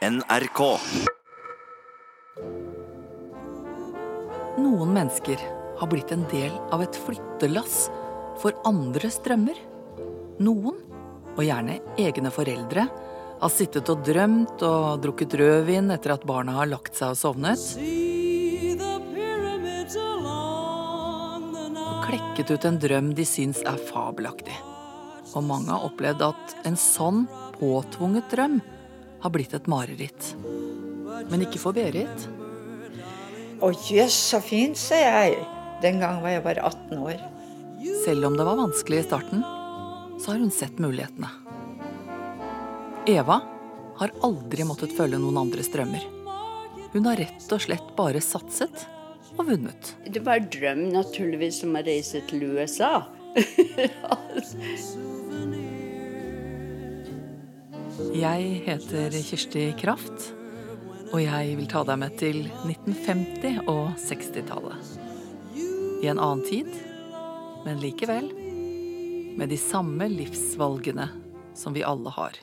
NRK. 0.00 0.60
Noen 4.56 4.94
mennesker 4.94 5.42
har 5.76 5.90
blitt 5.92 6.14
en 6.14 6.22
del 6.30 6.54
av 6.72 6.80
et 6.80 6.96
flyttelass 6.96 7.90
for 8.40 8.56
andres 8.64 9.18
drømmer. 9.26 9.60
Noen, 10.40 10.78
og 11.34 11.42
gjerne 11.44 11.76
egne 12.00 12.32
foreldre, 12.32 12.86
har 13.42 13.52
sittet 13.52 13.92
og 13.92 14.00
drømt 14.08 14.64
og 14.64 15.04
drukket 15.04 15.36
rødvin 15.36 15.92
etter 15.92 16.16
at 16.16 16.24
barna 16.24 16.56
har 16.62 16.72
lagt 16.72 16.96
seg 16.96 17.12
og 17.12 17.20
sovnet. 17.20 17.68
Og 21.84 22.02
klekket 22.08 22.56
ut 22.56 22.68
en 22.72 22.82
drøm 22.88 23.12
de 23.20 23.28
syns 23.28 23.60
er 23.68 23.76
fabelaktig. 23.92 24.56
Og 25.36 25.44
mange 25.44 25.68
har 25.76 25.84
opplevd 25.92 26.30
at 26.32 26.60
en 26.64 26.80
sånn 26.88 27.26
påtvunget 27.60 28.32
drøm 28.32 28.62
har 29.20 29.32
blitt 29.34 29.54
et 29.56 29.68
mareritt. 29.70 30.34
Men 31.30 31.44
ikke 31.44 31.60
for 31.60 31.76
Berit. 31.76 32.28
Å 33.60 33.68
jøss, 33.90 34.16
så 34.32 34.40
fint, 34.44 34.78
sier 34.80 35.04
jeg. 35.04 35.44
Den 35.84 36.00
gang 36.00 36.20
var 36.24 36.34
jeg 36.34 36.44
bare 36.44 36.64
18 36.64 37.04
år. 37.04 37.20
Selv 38.04 38.28
om 38.28 38.36
det 38.36 38.46
var 38.48 38.60
vanskelig 38.60 39.02
i 39.02 39.06
starten, 39.06 39.44
så 40.20 40.32
har 40.32 40.40
hun 40.40 40.52
sett 40.52 40.80
mulighetene. 40.80 41.28
Eva 43.08 43.40
har 44.00 44.16
aldri 44.24 44.64
måttet 44.68 44.96
følge 44.96 45.20
noen 45.20 45.40
andres 45.40 45.70
drømmer. 45.72 46.04
Hun 46.92 47.06
har 47.06 47.20
rett 47.20 47.52
og 47.52 47.62
slett 47.64 47.92
bare 47.96 48.20
satset 48.24 48.86
og 49.36 49.46
vunnet. 49.48 49.94
Det 50.08 50.24
var 50.26 50.42
drøm 50.52 50.88
naturligvis 50.94 51.62
om 51.68 51.78
å 51.78 51.84
reise 51.86 52.24
til 52.28 52.48
USA. 52.56 52.92
Jeg 58.00 58.62
heter 58.64 59.12
Kirsti 59.12 59.62
Kraft, 59.76 60.30
og 61.12 61.20
jeg 61.20 61.56
vil 61.58 61.66
ta 61.68 61.82
deg 61.84 61.98
med 62.00 62.14
til 62.20 62.38
1950- 62.64 63.68
og 63.68 63.92
60-tallet. 64.00 64.94
I 66.00 66.08
en 66.08 66.20
annen 66.20 66.40
tid, 66.46 66.70
men 67.66 67.82
likevel 67.82 68.30
med 69.36 69.52
de 69.52 69.58
samme 69.60 70.08
livsvalgene 70.08 71.10
som 71.56 71.76
vi 71.76 71.84
alle 71.84 72.12
har. 72.16 72.40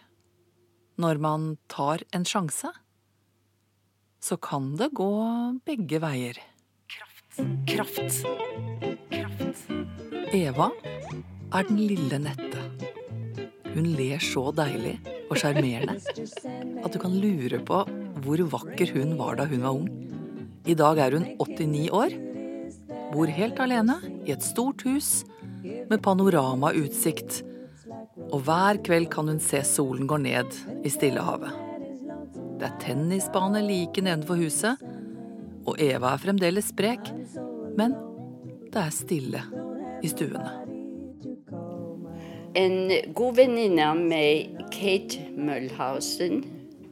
Når 1.01 1.21
man 1.25 1.49
tar 1.67 2.05
en 2.13 2.25
sjanse, 2.25 2.71
så 4.21 4.37
kan 4.37 4.75
det 4.77 4.93
gå 4.97 5.11
begge 5.65 5.99
veier. 6.05 6.39
Kraft. 6.93 7.43
Kraft. 7.73 8.23
Kraft. 9.09 9.69
Eva 10.37 10.71
er 11.51 11.69
den 11.69 11.81
lille 11.81 12.21
Nette. 12.29 12.65
Hun 13.73 13.93
ler 13.97 14.21
så 14.23 14.49
deilig 14.55 14.97
og 15.27 15.39
sjarmerende 15.39 15.97
at 16.83 16.93
du 16.93 16.99
kan 17.01 17.15
lure 17.19 17.59
på 17.67 17.81
hvor 18.23 18.43
vakker 18.53 18.93
hun 18.95 19.15
var 19.19 19.37
da 19.39 19.47
hun 19.49 19.63
var 19.65 19.75
ung. 19.75 19.89
I 20.67 20.75
dag 20.77 20.99
er 20.99 21.15
hun 21.15 21.27
89 21.39 21.89
år, 21.95 22.15
bor 23.13 23.31
helt 23.31 23.59
alene 23.63 23.97
i 24.27 24.33
et 24.35 24.43
stort 24.43 24.83
hus 24.87 25.23
med 25.63 26.01
panoramautsikt, 26.03 27.41
og 28.31 28.41
hver 28.47 28.81
kveld 28.83 29.07
kan 29.13 29.31
hun 29.31 29.39
se 29.43 29.61
solen 29.67 30.07
gå 30.09 30.19
ned 30.19 30.51
i 30.83 30.91
Stillehavet. 30.91 31.63
Det 32.57 32.67
er 32.67 32.79
tennisbane 32.81 33.61
like 33.63 34.01
nedenfor 34.01 34.39
huset, 34.39 34.81
og 35.67 35.79
Eva 35.83 36.13
er 36.15 36.23
fremdeles 36.23 36.71
sprek, 36.73 37.11
men 37.77 37.95
det 38.71 38.81
er 38.81 38.95
stille 38.95 39.43
i 40.03 40.11
stuene. 40.11 40.76
En 42.57 42.89
god 43.13 43.35
venninne 43.37 43.83
av 43.85 43.99
meg, 44.01 44.55
Kate 44.73 45.27
Møllhausen, 45.37 46.39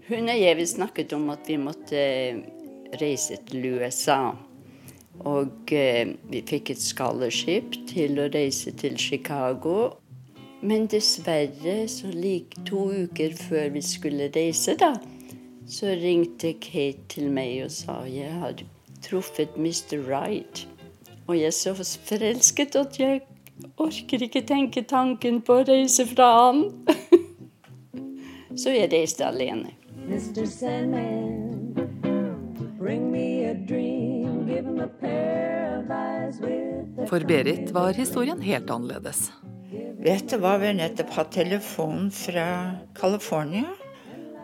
hun 0.05 0.29
og 0.29 0.37
jeg 0.37 0.67
snakket 0.69 1.15
om 1.17 1.31
at 1.33 1.47
vi 1.49 1.57
måtte 1.57 2.01
reise 3.01 3.39
til 3.47 3.65
USA. 3.73 4.35
Og 5.25 5.73
eh, 5.73 6.11
vi 6.29 6.43
fikk 6.45 6.75
et 6.75 6.83
scholarship 6.83 7.79
til 7.89 8.19
å 8.21 8.29
reise 8.29 8.75
til 8.77 8.99
Chicago. 9.01 9.95
Men 10.61 10.85
dessverre, 10.91 11.77
så 11.89 12.13
like 12.13 12.61
to 12.69 12.85
uker 13.07 13.33
før 13.33 13.73
vi 13.73 13.81
skulle 13.85 14.29
reise, 14.35 14.77
da, 14.77 14.93
så 15.65 15.95
ringte 15.97 16.53
Kate 16.61 17.09
til 17.09 17.31
meg 17.33 17.63
og 17.65 17.73
sa 17.73 18.03
jeg 18.05 18.37
hadde 18.43 18.69
truffet 19.05 19.57
Mr. 19.57 19.97
Wright. 20.05 20.67
Og 21.25 21.39
jeg 21.39 21.57
så 21.57 21.73
forelsket 21.73 22.77
at 22.77 22.99
jeg 23.01 23.23
orker 23.77 24.25
ikke 24.25 24.43
tenke 24.47 24.83
tanken 24.87 25.41
på 25.45 25.59
å 25.59 25.65
reise 25.67 26.05
fra 26.09 26.27
han. 26.39 26.63
så 28.61 28.75
jeg 28.75 28.91
reiste 28.93 29.25
alene. 29.27 29.75
Mr. 30.05 30.45
Sandman, 30.45 31.73
bring 32.77 33.09
me 33.11 33.45
a 33.49 33.55
dream, 33.55 34.45
give 34.45 34.65
him 34.65 34.79
a 34.79 34.87
pair 34.87 35.79
of 35.79 35.89
eyes 35.89 36.39
with 36.39 36.99
a 36.99 37.07
For 37.09 37.25
Berit 37.25 37.71
var 37.73 37.93
historien 37.93 38.41
helt 38.41 38.69
annerledes. 38.69 39.31
Vet 40.05 40.29
du 40.29 40.37
hva, 40.37 40.59
vi 40.61 40.69
har 40.69 40.77
nettopp 40.77 41.15
hatt 41.17 41.31
telefon 41.33 42.11
fra 42.13 42.47
California. 42.97 43.71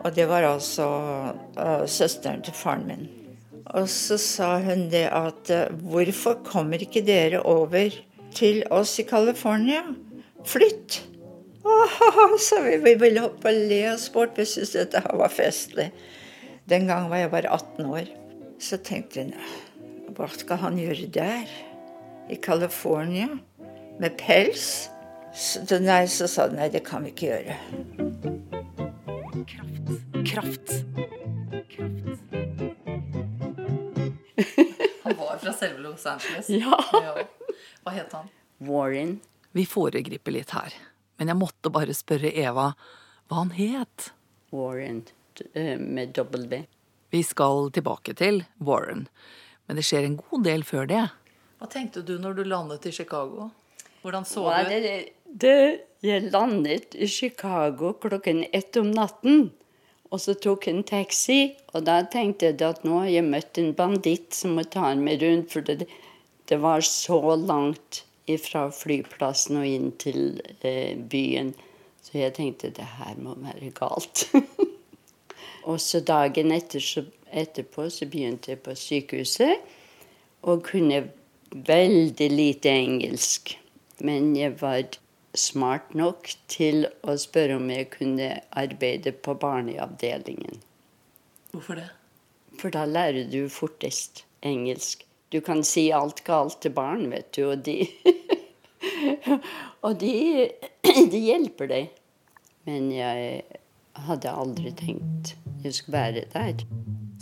Og 0.02 0.14
det 0.16 0.26
var 0.26 0.42
altså 0.42 0.86
uh, 1.54 1.84
søsteren 1.86 2.42
til 2.42 2.56
faren 2.58 2.88
min. 2.88 3.04
Og 3.70 3.86
så 3.86 4.18
sa 4.18 4.56
hun 4.64 4.88
det 4.90 5.04
at 5.14 5.52
uh, 5.54 5.68
hvorfor 5.86 6.40
kommer 6.42 6.82
ikke 6.82 7.04
dere 7.06 7.44
over 7.46 7.94
til 8.34 8.62
oss 8.70 8.98
i 9.00 9.06
California? 9.08 9.82
Flytt! 10.48 11.02
Åh, 11.64 11.98
så 12.48 12.62
vi, 12.62 12.76
vi 12.76 12.94
ville 12.94 13.22
hoppe 13.22 13.50
og 13.50 13.68
le 13.70 13.82
oss 13.92 14.08
bort. 14.12 14.38
Vi 14.38 14.46
syntes 14.48 14.74
dette 14.74 15.02
var 15.06 15.32
festlig. 15.32 15.90
Den 16.70 16.88
gang 16.90 17.10
var 17.10 17.22
jeg 17.22 17.30
bare 17.30 17.52
18 17.52 17.86
år. 17.86 18.10
Så 18.62 18.78
tenkte 18.82 19.24
hun 19.24 19.34
hva 20.12 20.28
skal 20.28 20.60
han 20.60 20.76
gjøre 20.76 21.08
der? 21.08 21.48
I 22.30 22.36
California? 22.36 23.28
Med 24.00 24.16
pels? 24.20 24.88
Så, 25.34 25.78
nei, 25.80 26.04
så 26.12 26.28
sa 26.28 26.48
hun 26.48 26.58
nei, 26.60 26.68
det 26.72 26.84
kan 26.84 27.04
vi 27.04 27.12
ikke 27.14 27.30
gjøre. 27.30 27.56
Kraft. 30.28 30.74
Han 35.02 35.16
var 35.18 35.38
fra 35.40 35.54
selve 35.56 35.80
Los 35.80 36.06
Angeles. 36.06 36.50
Ja. 36.52 36.76
Hva 37.82 37.94
het 37.96 38.12
han? 38.14 38.28
Warren. 38.62 39.16
Vi 39.52 39.64
foregriper 39.66 40.34
litt 40.34 40.52
her, 40.54 40.74
men 41.18 41.32
jeg 41.32 41.38
måtte 41.38 41.72
bare 41.74 41.94
spørre 41.96 42.30
Eva 42.30 42.70
hva 43.28 43.40
han 43.40 43.50
het. 43.56 44.12
Warren 44.54 45.02
med 45.80 46.12
dobbel 46.16 46.46
B. 46.48 46.62
Vi 47.12 47.22
skal 47.26 47.70
tilbake 47.74 48.14
til 48.16 48.44
Warren, 48.64 49.06
men 49.66 49.78
det 49.78 49.84
skjer 49.88 50.06
en 50.06 50.20
god 50.20 50.46
del 50.46 50.62
før 50.64 50.86
det. 50.88 51.02
Hva 51.60 51.68
tenkte 51.70 52.04
du 52.06 52.14
når 52.20 52.38
du 52.38 52.44
landet 52.48 52.86
i 52.88 52.92
Chicago? 52.94 53.50
Hvordan 54.02 54.24
så 54.26 54.46
Hva 54.48 54.62
du 54.66 54.70
det, 54.72 54.94
det, 55.26 55.56
jeg 56.02 56.30
landet 56.32 56.94
i 56.94 57.06
Chicago 57.06 57.92
klokken 58.02 58.44
ett 58.52 58.76
om 58.80 58.90
natten. 58.90 59.50
Og 60.12 60.20
så 60.20 60.34
tok 60.36 60.66
jeg 60.66 60.76
en 60.76 60.84
taxi, 60.84 61.36
og 61.72 61.86
da 61.86 62.02
tenkte 62.12 62.50
jeg 62.50 62.58
at 62.66 62.82
nå 62.84 62.98
har 63.04 63.12
jeg 63.12 63.24
møtt 63.24 63.60
en 63.62 63.70
banditt 63.76 64.34
som 64.36 64.58
må 64.58 64.66
ta 64.68 64.90
meg 64.98 65.22
rundt, 65.22 65.54
for 65.54 65.64
det, 65.64 65.86
det 66.52 66.58
var 66.60 66.80
så 66.84 67.36
langt 67.36 68.04
fra 68.44 68.66
flyplassen 68.70 69.56
og 69.56 69.66
inn 69.66 69.86
til 69.96 70.40
eh, 70.60 70.92
byen. 70.96 71.54
Så 72.04 72.18
jeg 72.18 72.34
tenkte 72.36 72.68
det 72.76 72.88
her 72.98 73.14
må 73.16 73.32
være 73.40 73.70
galt. 73.72 74.26
og 75.68 75.80
så 75.80 76.02
dagen 76.04 76.52
etter, 76.52 76.84
så, 76.84 77.06
etterpå 77.32 77.86
så 77.88 78.04
begynte 78.12 78.52
jeg 78.52 78.60
på 78.66 78.74
sykehuset 78.76 79.64
og 80.44 80.60
kunne 80.66 81.06
veldig 81.52 82.28
lite 82.32 82.74
engelsk. 82.82 83.54
Men 84.04 84.34
jeg 84.36 84.58
var 84.60 84.98
smart 85.32 85.94
nok 85.96 86.34
til 86.52 86.84
å 87.00 87.14
spørre 87.16 87.56
om 87.56 87.70
jeg 87.72 87.88
kunne 87.94 88.28
arbeide 88.60 89.14
på 89.16 89.38
barneavdelingen. 89.40 90.60
Hvorfor 91.52 91.80
det? 91.80 91.88
For 92.60 92.76
da 92.76 92.84
lærer 92.84 93.24
du 93.32 93.48
fortest 93.48 94.26
engelsk. 94.44 95.06
Du 95.32 95.40
kan 95.40 95.62
si 95.64 95.86
alt 95.96 96.20
galt 96.26 96.58
til 96.60 96.74
barn, 96.76 97.06
vet 97.08 97.32
du, 97.32 97.46
og 97.54 97.64
de 97.64 97.78
Og 99.86 99.96
de, 99.98 100.14
de 101.12 101.20
hjelper 101.24 101.70
deg. 101.70 101.94
Men 102.68 102.90
jeg 102.94 103.42
hadde 104.06 104.34
aldri 104.42 104.72
tenkt 104.78 105.36
jeg 105.62 105.76
skulle 105.76 105.98
være 105.98 106.24
der. 106.32 106.62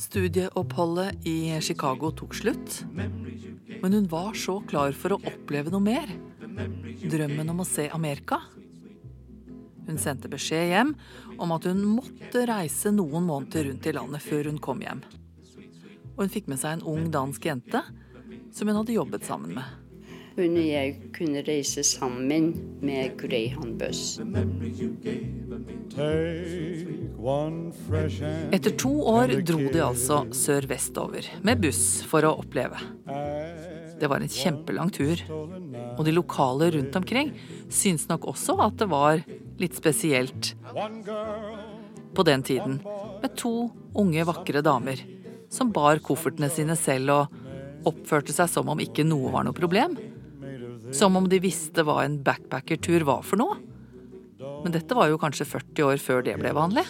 Studieoppholdet 0.01 1.27
i 1.29 1.53
Chicago 1.61 2.09
tok 2.17 2.33
slutt, 2.39 2.79
men 2.89 3.93
hun 3.93 4.07
var 4.09 4.33
så 4.39 4.57
klar 4.65 4.97
for 4.97 5.13
å 5.13 5.21
oppleve 5.29 5.73
noe 5.73 5.85
mer. 5.85 6.09
Drømmen 7.05 7.53
om 7.53 7.61
å 7.61 7.69
se 7.69 7.85
Amerika. 7.93 8.41
Hun 9.85 10.01
sendte 10.01 10.31
beskjed 10.33 10.71
hjem 10.73 10.95
om 11.37 11.53
at 11.53 11.69
hun 11.69 11.85
måtte 11.99 12.47
reise 12.49 12.93
noen 12.95 13.29
måneder 13.29 13.69
rundt 13.69 13.89
i 13.91 13.95
landet 13.97 14.25
før 14.25 14.49
hun 14.49 14.61
kom 14.63 14.81
hjem. 14.85 15.05
Og 16.15 16.25
hun 16.25 16.33
fikk 16.33 16.49
med 16.49 16.61
seg 16.63 16.79
en 16.79 16.87
ung 16.89 17.11
dansk 17.13 17.51
jente 17.51 17.85
som 18.53 18.69
hun 18.69 18.77
hadde 18.81 18.97
jobbet 18.97 19.25
sammen 19.27 19.55
med. 19.59 19.65
Hun 20.37 20.55
og 20.57 20.65
jeg 20.65 20.93
kunne 21.13 21.43
reise 21.45 21.83
sammen 21.85 22.29
med 22.81 23.19
fresh 27.89 28.23
and 28.25 28.55
Etter 28.55 28.73
to 28.79 28.93
år 29.11 29.35
dro 29.45 29.59
de 29.75 29.83
altså 29.85 30.23
sør-vestover 30.33 31.27
med 31.45 31.61
buss 31.61 32.01
for 32.09 32.25
å 32.25 32.37
oppleve. 32.41 32.79
Det 34.01 34.09
var 34.09 34.23
en 34.23 34.33
kjempelang 34.33 34.89
tur, 34.95 35.21
og 35.99 36.01
de 36.07 36.15
lokale 36.15 36.71
rundt 36.79 36.97
omkring 36.97 37.35
syntes 37.69 38.09
nok 38.09 38.31
også 38.33 38.57
at 38.65 38.79
det 38.81 38.89
var 38.89 39.21
litt 39.61 39.77
spesielt 39.77 40.55
på 42.17 42.25
den 42.25 42.43
tiden 42.47 42.81
med 43.21 43.37
to 43.37 43.69
unge, 43.93 44.25
vakre 44.25 44.65
damer 44.65 45.05
som 45.53 45.75
bar 45.75 46.01
koffertene 46.07 46.49
sine 46.49 46.79
selv 46.79 47.13
og 47.19 47.50
oppførte 47.89 48.35
seg 48.35 48.51
som 48.53 48.71
om 48.73 48.81
ikke 48.83 49.07
noe 49.07 49.33
var 49.33 49.47
noe 49.47 49.57
problem. 49.57 49.97
Som 50.97 51.17
om 51.19 51.29
de 51.31 51.39
visste 51.43 51.85
hva 51.87 52.01
en 52.05 52.19
backpackertur 52.27 53.05
var 53.09 53.27
for 53.27 53.41
noe. 53.41 53.59
Men 54.65 54.75
dette 54.75 54.97
var 54.97 55.11
jo 55.11 55.21
kanskje 55.21 55.49
40 55.49 55.87
år 55.87 56.01
før 56.03 56.25
det 56.25 56.37
ble 56.41 56.53
vanlig. 56.57 56.85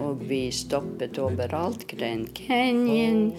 Og 0.00 0.22
vi 0.28 0.46
stoppet 0.54 1.18
overalt. 1.20 1.86
Grand 1.90 2.28
Canyon 2.36 3.30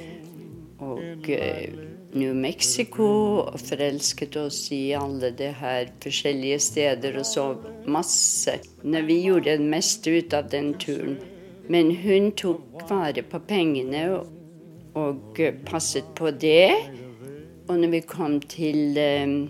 og 0.82 1.30
eh, 1.30 1.74
New 2.18 2.34
Mexico. 2.38 3.08
Og 3.46 3.62
forelsket 3.62 4.38
oss 4.42 4.64
i 4.76 4.92
alle 4.98 5.32
de 5.38 5.52
her 5.62 5.94
forskjellige 6.04 6.60
steder 6.68 7.18
og 7.22 7.28
så 7.30 7.48
masse. 7.90 8.58
Når 8.84 9.08
vi 9.10 9.22
gjorde 9.28 9.58
det 9.58 9.72
meste 9.74 10.18
ut 10.18 10.38
av 10.38 10.50
den 10.54 10.74
turen. 10.82 11.20
Men 11.72 11.94
hun 12.02 12.32
tok 12.36 12.82
vare 12.90 13.24
på 13.24 13.40
pengene 13.48 14.06
og, 14.94 15.40
eh, 15.40 15.54
passet 15.66 16.04
på 16.16 16.32
det. 16.32 16.72
Og 17.68 17.80
når 17.80 17.88
vi 17.92 18.00
kom 18.00 18.40
til 18.42 18.98
eh, 18.98 19.48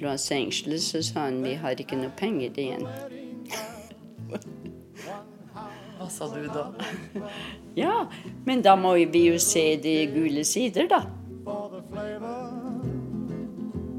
Los 0.00 0.30
Angeles, 0.30 0.82
så 0.82 1.02
sa 1.02 1.20
han 1.28 1.42
vi 1.44 1.54
har 1.54 1.70
ikke 1.78 1.96
noe 1.96 2.12
penger 2.16 2.50
igjen. 2.58 2.86
Hva 5.98 6.08
sa 6.10 6.28
du 6.28 6.46
da? 6.52 6.70
Ja, 7.74 8.06
men 8.46 8.62
da 8.62 8.76
må 8.78 8.92
vi 9.10 9.24
jo 9.32 9.38
se 9.42 9.74
de 9.82 10.06
gule 10.12 10.44
sider, 10.46 10.86
da. 10.86 11.00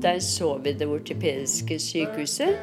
Der 0.01 0.19
så 0.23 0.53
vi 0.63 0.71
det 0.79 0.87
ortopediske 0.87 1.79
sykehuset. 1.79 2.55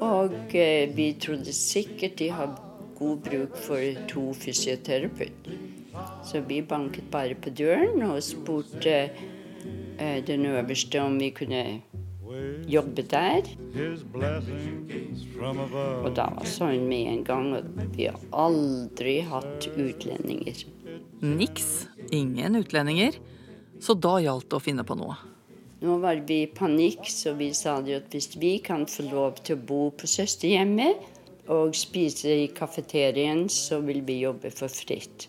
Og 0.00 0.32
eh, 0.56 0.96
vi 0.96 1.12
trodde 1.20 1.52
sikkert 1.52 2.18
de 2.18 2.30
har 2.30 2.56
god 2.98 3.20
bruk 3.26 3.56
for 3.56 4.06
to 4.08 4.32
fysioterapeuter. 4.32 5.71
Så 6.24 6.42
vi 6.48 6.62
banket 6.62 7.10
bare 7.10 7.34
på 7.34 7.50
døren 7.50 8.02
og 8.06 8.22
spurte 8.22 8.96
eh, 9.98 10.18
den 10.26 10.46
øverste 10.46 11.02
om 11.02 11.18
vi 11.20 11.30
kunne 11.34 11.64
jobbe 12.68 13.02
der. 13.02 13.48
Og 16.02 16.14
da 16.16 16.28
var 16.36 16.46
hun 16.60 16.86
med 16.88 17.10
en 17.10 17.24
gang 17.24 17.50
at 17.58 17.66
vi 17.96 18.06
har 18.08 18.20
aldri 18.32 19.18
hatt 19.26 19.68
utlendinger. 19.74 20.64
Niks. 21.22 21.88
Ingen 22.10 22.56
utlendinger. 22.56 23.18
Så 23.82 23.94
da 23.98 24.18
gjaldt 24.22 24.50
det 24.50 24.58
å 24.58 24.62
finne 24.62 24.86
på 24.86 24.96
noe. 24.98 25.18
Nå 25.82 25.96
var 25.98 26.20
vi 26.28 26.44
i 26.44 26.50
panikk, 26.54 27.08
så 27.10 27.32
vi 27.34 27.50
sa 27.58 27.80
det 27.82 27.96
at 27.96 28.12
hvis 28.14 28.36
vi 28.38 28.52
kan 28.62 28.86
få 28.86 29.08
lov 29.08 29.40
til 29.42 29.58
å 29.58 29.64
bo 29.66 29.80
på 29.98 30.06
søsterhjemmet 30.06 31.50
og 31.50 31.74
spise 31.74 32.36
i 32.44 32.46
kafeterien, 32.54 33.48
så 33.50 33.80
vil 33.82 34.04
vi 34.06 34.20
jobbe 34.22 34.52
for 34.54 34.70
fritt. 34.70 35.26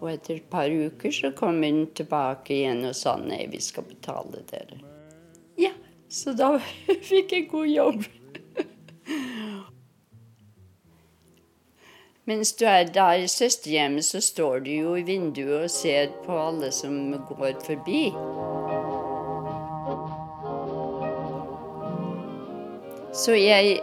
Og 0.00 0.10
etter 0.12 0.36
et 0.36 0.50
par 0.50 0.68
uker 0.68 1.14
så 1.14 1.32
kom 1.36 1.62
hun 1.64 1.86
tilbake 1.96 2.54
igjen 2.58 2.84
og 2.84 2.96
sa 2.96 3.16
nei, 3.20 3.46
vi 3.52 3.62
skal 3.64 3.86
betale 3.88 4.42
dere. 4.50 4.82
Ja, 5.56 5.72
så 6.08 6.36
da 6.36 6.56
fikk 7.10 7.32
jeg 7.32 7.48
god 7.52 7.72
jobb. 7.72 8.06
Mens 12.26 12.52
du 12.58 12.64
er 12.66 12.88
der 12.90 13.22
i 13.22 13.28
søsterhjemmet, 13.30 14.04
så 14.04 14.20
står 14.20 14.64
du 14.66 14.70
jo 14.70 14.94
i 14.98 15.04
vinduet 15.06 15.68
og 15.68 15.70
ser 15.70 16.10
på 16.24 16.34
alle 16.34 16.72
som 16.74 17.12
går 17.28 17.60
forbi. 17.62 18.08
Så 23.14 23.36
jeg 23.38 23.78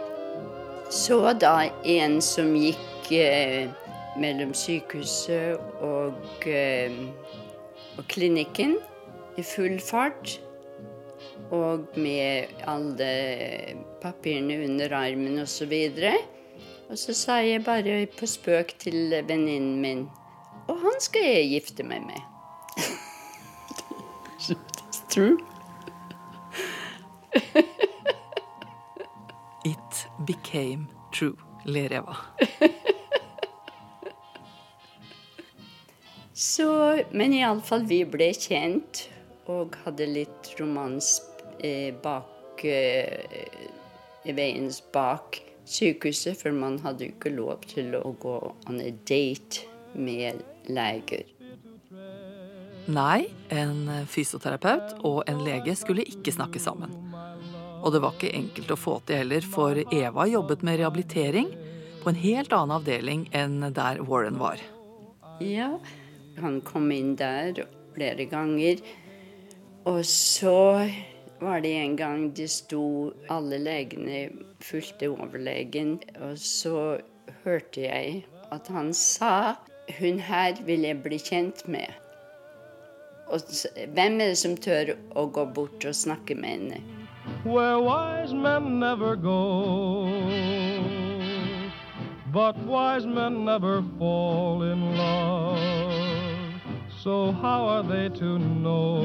så 0.92 1.32
da 1.40 1.54
en 1.88 2.20
som 2.22 2.52
gikk 2.54 3.08
eh, 3.16 3.72
mellom 4.20 4.54
sykehuset 4.54 5.58
og, 5.82 6.46
eh, 6.46 6.92
og 7.98 8.04
klinikken 8.08 8.76
i 9.38 9.42
full 9.42 9.80
fart. 9.80 10.40
Og 11.50 11.86
med 11.96 12.54
alle 12.66 13.10
papirene 14.02 14.64
under 14.64 14.94
armen 14.96 15.38
osv. 15.38 15.72
Og 16.90 16.98
så 16.98 17.14
sa 17.14 17.40
jeg 17.42 17.64
bare 17.64 18.06
på 18.18 18.26
spøk 18.26 18.74
til 18.78 19.14
venninnen 19.28 19.80
min 19.80 20.06
Og 20.68 20.78
han 20.80 21.00
skal 21.00 21.24
jeg 21.24 21.48
gifte 21.48 21.84
meg 21.84 22.06
med. 22.06 22.20
It's 24.48 25.02
true. 25.10 25.36
It 29.64 30.06
became 30.26 30.88
true, 31.12 31.36
ler 31.64 31.92
Eva. 31.92 32.16
Så, 36.44 37.00
men 37.10 37.32
iallfall, 37.32 37.86
vi 37.88 38.02
ble 38.04 38.26
kjent 38.36 39.06
og 39.48 39.78
hadde 39.86 40.04
litt 40.10 40.50
romans 40.58 41.16
eh, 41.56 41.88
bak 42.04 42.60
eh, 42.68 43.48
veien 44.28 44.68
bak 44.92 45.38
sykehuset, 45.64 46.36
for 46.36 46.52
man 46.52 46.76
hadde 46.84 47.08
jo 47.08 47.14
ikke 47.14 47.32
lov 47.32 47.64
til 47.70 47.96
å 47.96 48.12
gå 48.20 48.34
on 48.68 48.82
a 48.84 48.90
date 49.08 49.64
med 49.96 50.44
leger. 50.68 51.24
Nei, 52.92 53.24
en 53.48 54.04
fysioterapeut 54.04 54.98
og 55.00 55.22
en 55.30 55.40
lege 55.48 55.72
skulle 55.80 56.04
ikke 56.04 56.36
snakke 56.36 56.60
sammen. 56.60 56.92
Og 57.80 57.88
det 57.96 58.04
var 58.04 58.18
ikke 58.18 58.36
enkelt 58.36 58.76
å 58.76 58.80
få 58.84 59.00
til 59.08 59.22
heller, 59.22 59.48
for 59.48 59.80
Eva 59.88 60.28
jobbet 60.28 60.60
med 60.60 60.82
rehabilitering 60.82 61.48
på 62.04 62.12
en 62.12 62.20
helt 62.20 62.52
annen 62.52 62.82
avdeling 62.82 63.28
enn 63.32 63.62
der 63.72 64.04
Warren 64.04 64.36
var. 64.36 64.60
Ja, 65.40 65.72
han 66.40 66.60
kom 66.66 66.90
inn 66.94 67.14
der 67.16 67.64
flere 67.94 68.26
ganger. 68.30 68.82
Og 69.84 70.04
så 70.08 70.88
var 71.40 71.60
det 71.60 71.74
en 71.76 71.96
gang 71.96 72.30
de 72.36 72.46
sto 72.48 73.12
Alle 73.28 73.58
legene 73.58 74.28
fulgte 74.64 75.10
overlegen. 75.12 75.98
Og 76.20 76.38
så 76.38 76.98
hørte 77.44 77.86
jeg 77.86 78.24
at 78.52 78.68
han 78.68 78.92
sa 78.94 79.56
Hun 79.98 80.18
her 80.18 80.56
vil 80.64 80.86
jeg 80.88 81.02
bli 81.04 81.18
kjent 81.20 81.66
med. 81.68 81.92
Og 83.28 83.40
hvem 83.92 84.20
er 84.20 84.32
det 84.32 84.38
som 84.40 84.56
tør 84.56 84.94
å 85.12 85.26
gå 85.28 85.44
bort 85.52 85.84
og 85.84 85.96
snakke 85.96 86.34
med 86.34 86.48
henne? 86.48 87.04
where 87.44 87.78
wise 87.78 88.32
men 88.32 88.80
never 88.80 89.16
go. 89.16 90.04
But 92.32 92.58
wise 92.66 93.06
men 93.06 93.44
never 93.44 93.82
fall 93.98 94.62
in 94.62 94.96
love. 94.96 95.83
So 97.04 97.32
how 97.32 97.68
are 97.68 97.82
they 97.82 98.08
to 98.08 98.38
know? 98.38 99.04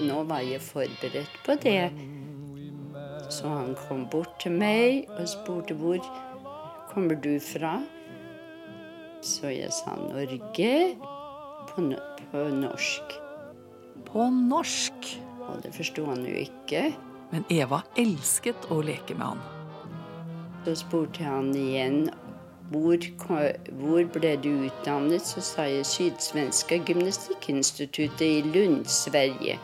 Nå 0.00 0.22
var 0.24 0.40
jeg 0.40 0.62
forberedt 0.64 1.34
på 1.44 1.56
det. 1.60 1.90
Så 3.28 3.50
han 3.52 3.74
kom 3.82 4.06
bort 4.08 4.38
til 4.40 4.56
meg 4.56 5.10
og 5.12 5.28
spurte 5.28 5.76
hvor 5.76 6.00
kommer 6.94 7.20
du 7.20 7.36
fra. 7.36 7.74
Så 9.20 9.52
jeg 9.52 9.68
sa 9.76 9.92
Norge 10.00 10.72
på, 11.68 11.84
no 11.84 12.00
på 12.32 12.46
norsk. 12.62 13.12
På 14.08 14.30
norsk. 14.32 15.12
Og 15.50 15.60
det 15.66 15.76
forsto 15.76 16.08
han 16.08 16.24
jo 16.32 16.46
ikke. 16.46 16.94
Men 17.28 17.44
Eva 17.52 17.84
elsket 18.00 18.72
å 18.72 18.80
leke 18.80 19.20
med 19.20 19.34
han. 19.34 19.46
Så 20.64 20.80
spurte 20.80 21.28
han 21.28 21.52
igjen 21.52 22.06
hvor, 22.72 22.98
hvor 23.80 24.04
ble 24.14 24.32
du 24.42 24.50
utdannet. 24.66 25.22
Så 25.26 25.40
sa 25.44 25.62
jeg 25.68 25.86
Sydsvenska 25.86 26.74
gymnastikkinstituttet 26.88 28.26
i 28.26 28.42
Lund, 28.46 28.86
Sverige. 28.90 29.58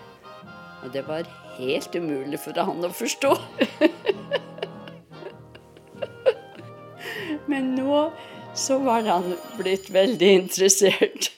Og 0.85 0.93
det 0.95 1.05
var 1.09 1.29
helt 1.59 1.95
umulig 1.97 2.38
for 2.41 2.53
han 2.61 2.85
å 2.87 2.93
forstå. 2.95 3.33
Men 7.50 7.75
nå 7.79 8.12
så 8.59 8.79
var 8.83 9.03
han 9.09 9.35
blitt 9.59 9.91
veldig 9.95 10.31
interessert. 10.43 11.33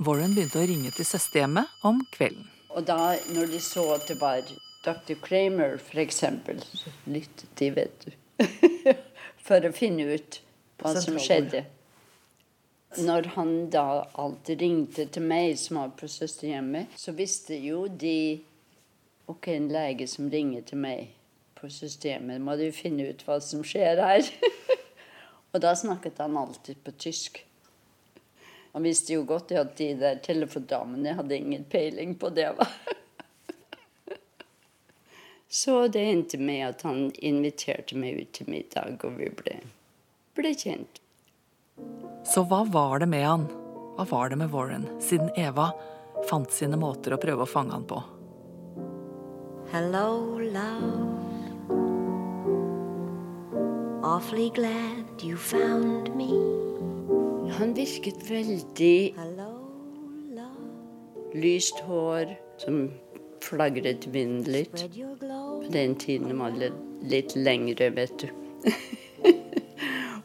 Warren 0.00 0.34
begynte 0.34 0.62
å 0.62 0.66
ringe 0.68 0.90
til 0.96 1.04
søsterhjemmet 1.04 1.66
om 1.84 2.00
kvelden. 2.14 2.46
Og 2.70 2.86
da, 2.86 3.16
når 3.34 3.50
de 3.52 3.60
så 3.60 3.82
at 3.96 4.06
det 4.08 4.16
var 4.20 4.40
Dr. 4.84 5.16
Kramer, 5.20 5.76
eksempel, 6.00 6.62
så 6.72 6.92
lyttet 7.10 7.50
de, 7.58 7.70
vet 7.74 8.06
du. 8.06 8.10
For 9.46 9.66
å 9.66 9.72
finne 9.76 10.06
ut 10.14 10.40
hva 10.80 10.94
som 10.96 11.18
skjedde. 11.20 11.64
Når 12.98 13.30
han 13.36 13.52
da 13.70 14.02
alltid 14.18 14.60
ringte 14.64 15.06
til 15.14 15.22
meg, 15.22 15.54
som 15.58 15.78
var 15.78 15.92
på 15.98 16.08
søsterhjemmet, 16.10 16.96
så 16.98 17.14
visste 17.14 17.58
jo 17.58 17.86
de 17.88 18.40
Ok, 19.30 19.46
en 19.48 19.68
lege 19.70 20.08
som 20.10 20.26
ringer 20.26 20.64
til 20.66 20.80
meg 20.82 21.12
på 21.54 21.68
søsterhjemmet, 21.70 22.40
må 22.42 22.56
du 22.58 22.64
finne 22.74 23.04
ut 23.12 23.20
hva 23.22 23.36
som 23.44 23.62
skjer 23.62 24.00
her. 24.02 24.26
og 25.52 25.62
da 25.62 25.70
snakket 25.78 26.18
han 26.18 26.34
alltid 26.40 26.80
på 26.82 26.96
tysk. 26.98 27.38
Han 28.72 28.82
visste 28.82 29.14
jo 29.14 29.22
godt 29.28 29.52
at 29.54 29.76
de 29.78 29.92
der 30.00 30.18
telefondamene 30.24 31.14
hadde 31.18 31.36
ingen 31.36 31.62
peiling 31.70 32.16
på 32.18 32.32
det. 32.34 32.48
va? 32.58 32.66
Så 35.60 35.88
det 35.88 36.04
endte 36.06 36.38
med 36.38 36.66
at 36.68 36.82
han 36.86 37.08
inviterte 37.18 37.98
meg 37.98 38.20
ut 38.22 38.34
til 38.38 38.50
middag, 38.50 38.98
og 39.02 39.18
vi 39.18 39.30
ble, 39.34 39.56
ble 40.40 40.54
kjent. 40.56 41.00
Så 42.26 42.44
hva 42.48 42.64
var 42.68 43.00
det 43.00 43.08
med 43.12 43.26
han? 43.26 43.46
Hva 43.96 44.06
var 44.10 44.30
det 44.32 44.38
med 44.40 44.52
Warren, 44.52 44.86
siden 45.02 45.30
Eva 45.36 45.70
fant 46.28 46.52
sine 46.52 46.76
måter 46.80 47.14
å 47.16 47.20
prøve 47.20 47.44
å 47.44 47.48
fange 47.48 47.76
han 47.76 47.86
på? 47.88 48.00
Hello, 49.72 50.38
love. 50.40 51.20
Awfully 54.02 54.50
glad 54.50 55.22
you 55.22 55.36
found 55.36 56.10
me. 56.16 56.30
Han 57.58 57.74
virket 57.76 58.24
veldig 58.30 59.14
Hello, 59.16 59.52
love. 60.34 61.34
lyst 61.34 61.80
hår 61.86 62.34
som 62.58 62.90
flagret 63.44 64.06
vinden 64.06 64.52
litt. 64.52 64.74
På 64.74 65.70
den 65.72 65.94
tiden 65.94 66.38
var 66.38 66.56
det 66.58 66.72
litt 67.02 67.36
lengre, 67.36 67.90
vet 67.90 68.18
du. 68.18 68.28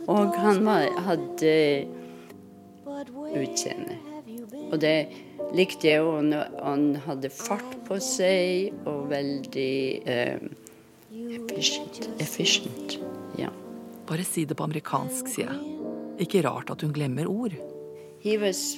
og 0.07 0.35
han 0.37 0.63
var, 0.65 0.89
hadde 1.07 1.87
utseende. 3.35 3.97
Og 4.71 4.79
det 4.81 5.07
likte 5.55 5.87
jeg. 5.87 6.01
òg. 6.01 6.15
han- 6.33 6.59
han 6.63 6.95
hadde 7.05 7.29
fart 7.29 7.75
på 7.87 7.99
seg 8.01 8.73
og 8.85 9.09
veldig 9.09 10.01
eh, 10.05 10.39
efficient. 11.11 12.09
efficient. 12.19 12.99
Ja. 13.37 13.49
Bare 14.07 14.23
si 14.23 14.45
det 14.45 14.57
på 14.57 14.63
amerikansk, 14.63 15.27
sier 15.27 15.51
jeg. 15.51 15.61
Ikke 16.19 16.43
rart 16.47 16.69
at 16.71 16.81
hun 16.81 16.93
glemmer 16.93 17.27
ord. 17.27 17.51
He 18.19 18.37
was 18.37 18.77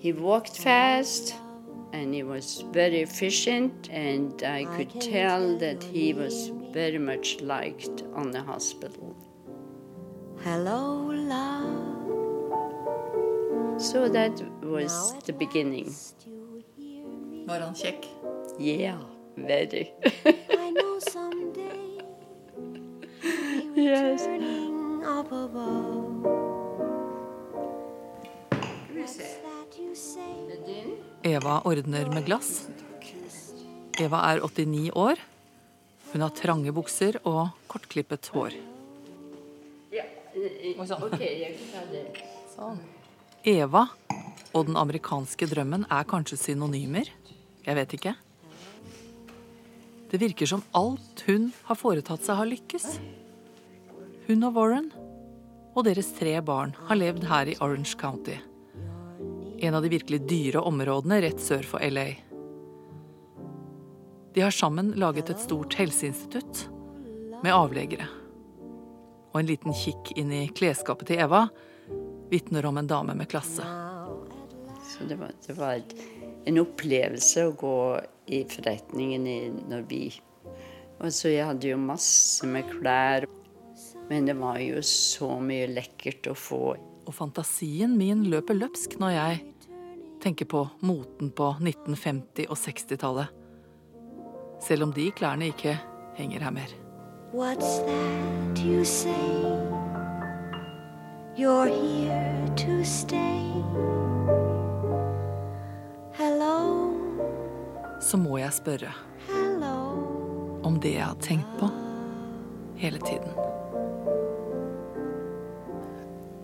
he 0.00 0.12
walked 0.12 0.56
fast 0.56 1.34
and 1.92 2.14
he 2.14 2.22
was 2.22 2.64
very 2.72 3.00
efficient 3.02 3.88
and 3.90 4.42
I 4.42 4.64
could 4.64 4.90
tell 5.00 5.58
that 5.58 5.82
he 5.84 6.12
was 6.12 6.50
very 6.74 6.98
much 6.98 7.40
liked 7.40 8.04
on 8.14 8.30
the 8.32 8.40
hospital. 8.40 9.14
Hello, 10.44 11.10
love. 11.12 12.10
So 13.80 14.08
that 14.08 14.40
was 14.62 15.14
the 15.26 15.32
beginning. 15.32 15.94
Var 17.48 17.60
han 17.60 17.74
kjekk? 17.74 18.04
Yeah, 18.60 18.98
very. 19.36 19.92
I 20.50 20.70
know 20.70 20.98
someday 21.00 22.02
Yes. 23.76 24.26
Eva 31.22 31.60
ordner 31.64 32.10
med 32.14 32.24
glass. 32.26 32.68
Eva 33.98 34.20
er 34.32 34.40
89 34.44 34.90
år. 34.94 35.18
Hun 36.12 36.20
har 36.24 36.30
trange 36.36 36.72
bukser 36.72 37.18
og 37.26 37.48
kortklippet 37.68 38.30
hår. 38.34 38.54
Ok, 40.38 41.20
jeg 41.20 41.56
det. 41.92 42.04
Eva 43.48 43.84
og 44.56 44.66
den 44.68 44.78
amerikanske 44.78 45.48
drømmen 45.50 45.86
er 45.92 46.06
kanskje 46.08 46.38
synonymer? 46.40 47.10
Jeg 47.66 47.78
vet 47.78 47.94
ikke. 47.98 48.14
Det 50.08 50.20
virker 50.22 50.48
som 50.48 50.62
alt 50.76 51.24
hun 51.26 51.50
har 51.68 51.76
foretatt 51.76 52.24
seg, 52.24 52.38
har 52.40 52.48
lykkes. 52.48 52.86
Hun 54.28 54.46
og 54.48 54.56
Warren 54.56 54.88
og 55.76 55.84
deres 55.86 56.08
tre 56.16 56.32
barn 56.42 56.72
har 56.88 56.98
levd 56.98 57.26
her 57.28 57.50
i 57.52 57.58
Orange 57.62 57.94
County. 58.00 58.38
En 59.58 59.74
av 59.74 59.84
de 59.84 59.92
virkelig 59.92 60.22
dyre 60.30 60.62
områdene 60.64 61.20
rett 61.24 61.42
sør 61.42 61.66
for 61.66 61.82
LA. 61.82 62.08
De 64.34 64.44
har 64.44 64.54
sammen 64.54 64.94
laget 65.00 65.30
et 65.32 65.42
stort 65.42 65.74
helseinstitutt 65.78 66.66
med 67.42 67.54
avleggere. 67.54 68.08
Og 69.32 69.40
en 69.40 69.48
liten 69.48 69.76
kikk 69.76 70.14
inn 70.16 70.32
i 70.32 70.46
klesskapet 70.56 71.10
til 71.10 71.22
Eva 71.24 71.46
vitner 72.30 72.66
om 72.68 72.78
en 72.80 72.86
dame 72.86 73.14
med 73.14 73.28
klasse. 73.28 73.64
Så 74.88 75.04
det 75.08 75.18
var, 75.20 75.32
det 75.46 75.56
var 75.56 75.76
et, 75.78 75.94
en 76.48 76.60
opplevelse 76.62 77.44
å 77.48 77.54
gå 77.56 77.76
i 78.34 78.42
forretningen 78.48 79.26
i, 79.28 79.38
Norby. 79.68 80.02
Og 80.98 81.12
så 81.14 81.32
jeg 81.32 81.46
hadde 81.46 81.70
jo 81.70 81.80
masse 81.80 82.46
med 82.48 82.68
klær. 82.72 83.28
Men 84.08 84.24
det 84.28 84.38
var 84.40 84.56
jo 84.64 84.80
så 84.84 85.34
mye 85.44 85.68
lekkert 85.70 86.30
å 86.32 86.34
få. 86.36 86.62
Og 87.08 87.14
fantasien 87.14 87.92
min 87.96 88.24
løper 88.32 88.56
løpsk 88.56 88.96
når 89.00 89.14
jeg 89.14 89.42
tenker 90.24 90.48
på 90.50 90.64
moten 90.80 91.30
på 91.36 91.52
1950- 91.60 92.48
og 92.48 92.58
60-tallet. 92.58 93.36
Selv 94.64 94.88
om 94.88 94.92
de 94.96 95.10
klærne 95.14 95.52
ikke 95.52 95.76
henger 96.18 96.48
her 96.48 96.54
mer. 96.56 96.87
What's 97.32 97.78
that 97.80 98.58
you 98.58 98.84
say? 98.84 99.12
You're 101.36 101.68
here 101.68 102.48
to 102.56 102.84
stay. 102.84 103.44
Hello, 106.14 106.94
Så 108.00 108.16
må 108.16 108.38
jeg 108.38 108.52
spørre 108.52 108.92
hello. 109.28 109.74
om 110.64 110.80
det 110.80 110.92
jeg 110.96 111.04
har 111.04 111.14
tenkt 111.20 111.58
på 111.60 111.68
hele 112.80 112.98
tiden. 113.04 113.28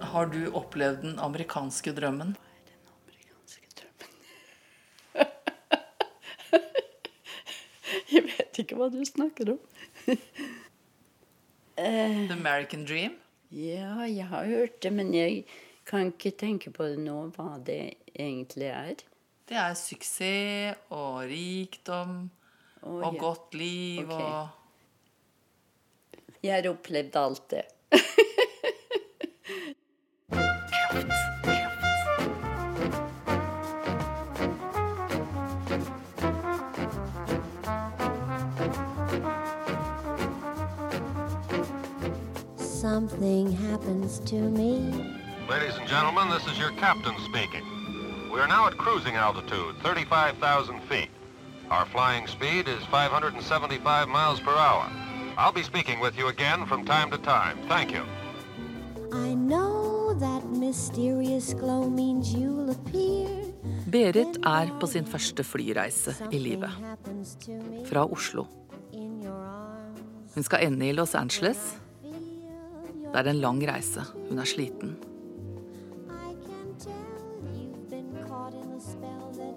Har 0.04 0.26
du 0.30 0.44
opplevd 0.54 1.00
den 1.02 1.18
amerikanske 1.18 1.92
drømmen? 1.96 2.36
Amerikanske 2.92 3.68
drømmen. 3.80 4.10
jeg 8.14 8.22
vet 8.28 8.58
ikke 8.62 8.76
hva 8.78 8.86
du 8.94 9.00
snakker 9.08 9.56
om. 9.56 9.60
The 11.76 12.32
American 12.32 12.84
Dream? 12.86 13.18
Ja, 13.50 14.04
jeg 14.06 14.26
har 14.30 14.44
hørt 14.44 14.82
det, 14.82 14.92
men 14.92 15.14
jeg 15.14 15.44
kan 15.86 16.12
ikke 16.12 16.30
tenke 16.38 16.70
på 16.74 16.86
det 16.90 16.98
nå, 17.02 17.16
hva 17.36 17.58
det 17.62 17.94
egentlig 18.14 18.70
er. 18.70 18.94
Det 19.44 19.56
er 19.60 19.74
suksess 19.76 20.78
og 20.94 21.26
rikdom 21.28 22.30
oh, 22.82 23.00
og 23.02 23.14
ja. 23.14 23.20
godt 23.20 23.54
liv 23.58 24.08
okay. 24.08 24.24
og 24.24 24.48
Jeg 26.44 26.54
har 26.56 26.70
opplevd 26.72 27.16
alt 27.20 27.50
det. 27.52 27.64
To 44.40 44.48
me. 44.50 44.70
Ladies 45.48 45.76
and 45.76 45.88
gentlemen, 45.88 46.28
this 46.30 46.46
is 46.46 46.58
your 46.58 46.72
captain 46.72 47.14
speaking. 47.28 47.64
We 48.32 48.40
are 48.40 48.48
now 48.48 48.66
at 48.66 48.76
cruising 48.76 49.16
altitude, 49.16 49.76
35,000 49.82 50.80
feet. 50.88 51.10
Our 51.70 51.86
flying 51.86 52.26
speed 52.26 52.68
is 52.68 52.82
575 52.90 54.08
miles 54.08 54.40
per 54.40 54.50
hour. 54.50 54.90
I'll 55.36 55.52
be 55.52 55.62
speaking 55.62 56.00
with 56.00 56.18
you 56.18 56.28
again 56.28 56.66
from 56.66 56.84
time 56.84 57.10
to 57.10 57.18
time. 57.18 57.58
Thank 57.68 57.92
you. 57.92 58.04
I 59.12 59.34
know 59.34 60.14
that 60.14 60.44
mysterious 60.50 61.54
glow 61.54 61.88
means 61.88 62.34
you'll 62.34 62.70
appear. 62.70 63.28
Berit 63.86 64.38
er 64.46 64.70
på 64.80 64.86
sin 64.86 65.06
første 65.06 65.44
flyreise 65.44 66.14
i 66.32 66.38
livet. 66.38 66.70
Fra 67.86 68.04
Oslo. 68.12 68.46
Hun 70.34 70.42
skal 70.42 70.66
ende 70.66 70.88
i 70.88 70.92
Los 70.92 71.14
Angeles. 71.14 71.83
Det 73.14 73.20
er 73.20 73.28
en 73.30 73.38
lang 73.38 73.60
reise. 73.62 74.02
Hun 74.26 74.40
er 74.42 74.48
sliten. 74.50 74.96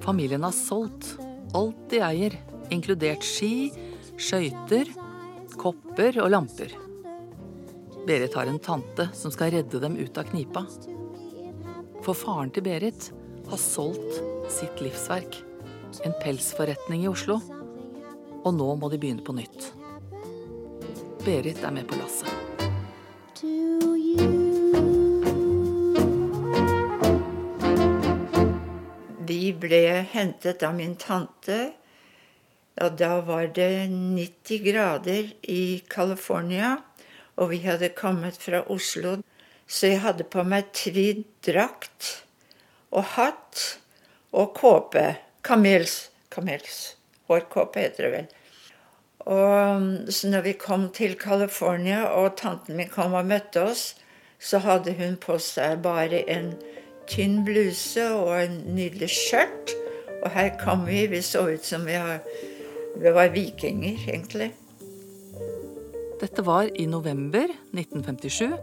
Familien 0.03 0.43
har 0.45 0.53
solgt 0.53 1.15
alt 1.57 1.79
de 1.89 2.03
eier, 2.05 2.35
inkludert 2.69 3.25
ski, 3.25 3.71
skøyter, 4.13 4.91
kopper 5.57 6.19
og 6.21 6.29
lamper. 6.35 6.75
Berit 8.05 8.37
har 8.37 8.45
en 8.45 8.61
tante 8.61 9.07
som 9.17 9.33
skal 9.33 9.55
redde 9.55 9.81
dem 9.81 9.97
ut 9.97 10.21
av 10.21 10.29
knipa. 10.29 10.67
For 12.05 12.13
faren 12.13 12.53
til 12.53 12.67
Berit 12.67 13.09
har 13.49 13.59
solgt 13.59 14.21
sitt 14.53 14.85
livsverk. 14.85 15.41
En 16.05 16.13
pelsforretning 16.21 17.07
i 17.07 17.09
Oslo. 17.09 17.41
Og 18.45 18.53
nå 18.53 18.69
må 18.77 18.93
de 18.93 19.01
begynne 19.01 19.25
på 19.25 19.33
nytt. 19.33 19.71
Berit 21.25 21.65
er 21.65 21.73
med 21.73 21.89
på 21.89 21.97
lasset. 21.97 22.46
You. 24.19 24.37
ble 29.67 30.05
hentet 30.13 30.63
av 30.63 30.75
min 30.77 30.95
tante. 30.99 31.57
Og 32.83 32.97
da 32.99 33.17
var 33.25 33.49
det 33.55 33.87
90 33.89 34.61
grader 34.65 35.31
i 35.49 35.81
California, 35.89 36.77
og 37.37 37.51
vi 37.53 37.63
hadde 37.65 37.95
kommet 37.97 38.37
fra 38.41 38.61
Oslo. 38.73 39.17
Så 39.67 39.91
jeg 39.91 40.03
hadde 40.05 40.27
på 40.29 40.45
meg 40.47 40.69
drakt 41.43 42.23
og 42.91 43.03
hatt 43.17 43.79
og 44.31 44.53
kåpe. 44.55 45.17
Kamels, 45.43 46.09
kamels 46.31 46.95
hårkåpe 47.27 47.81
heter 47.81 48.07
det 48.07 48.11
vel. 48.13 48.27
Og 49.27 50.11
så 50.13 50.29
når 50.31 50.45
vi 50.45 50.53
kom 50.53 50.89
til 50.95 51.17
California, 51.19 52.05
og 52.07 52.37
tanten 52.37 52.77
min 52.77 52.89
kom 52.89 53.13
og 53.13 53.27
møtte 53.27 53.65
oss, 53.71 53.95
så 54.39 54.61
hadde 54.61 54.93
hun 54.97 55.17
på 55.21 55.37
seg 55.41 55.81
bare 55.85 56.21
en 56.29 56.53
tynn 57.09 57.41
bluse 57.47 58.03
og 58.13 58.33
en 58.37 58.59
nydelig 58.75 59.09
skjørt. 59.15 59.73
Og 60.23 60.31
her 60.33 60.53
kom 60.61 60.85
vi. 60.87 61.05
Vi 61.09 61.21
så 61.25 61.47
ut 61.49 61.65
som 61.65 61.85
vi, 61.87 61.97
har, 61.97 62.23
vi 62.97 63.13
var 63.13 63.33
vikinger, 63.33 63.99
egentlig. 64.07 64.51
Dette 66.17 66.41
var 66.41 66.69
i 66.73 66.87
november 66.89 67.45
1957, 67.75 68.55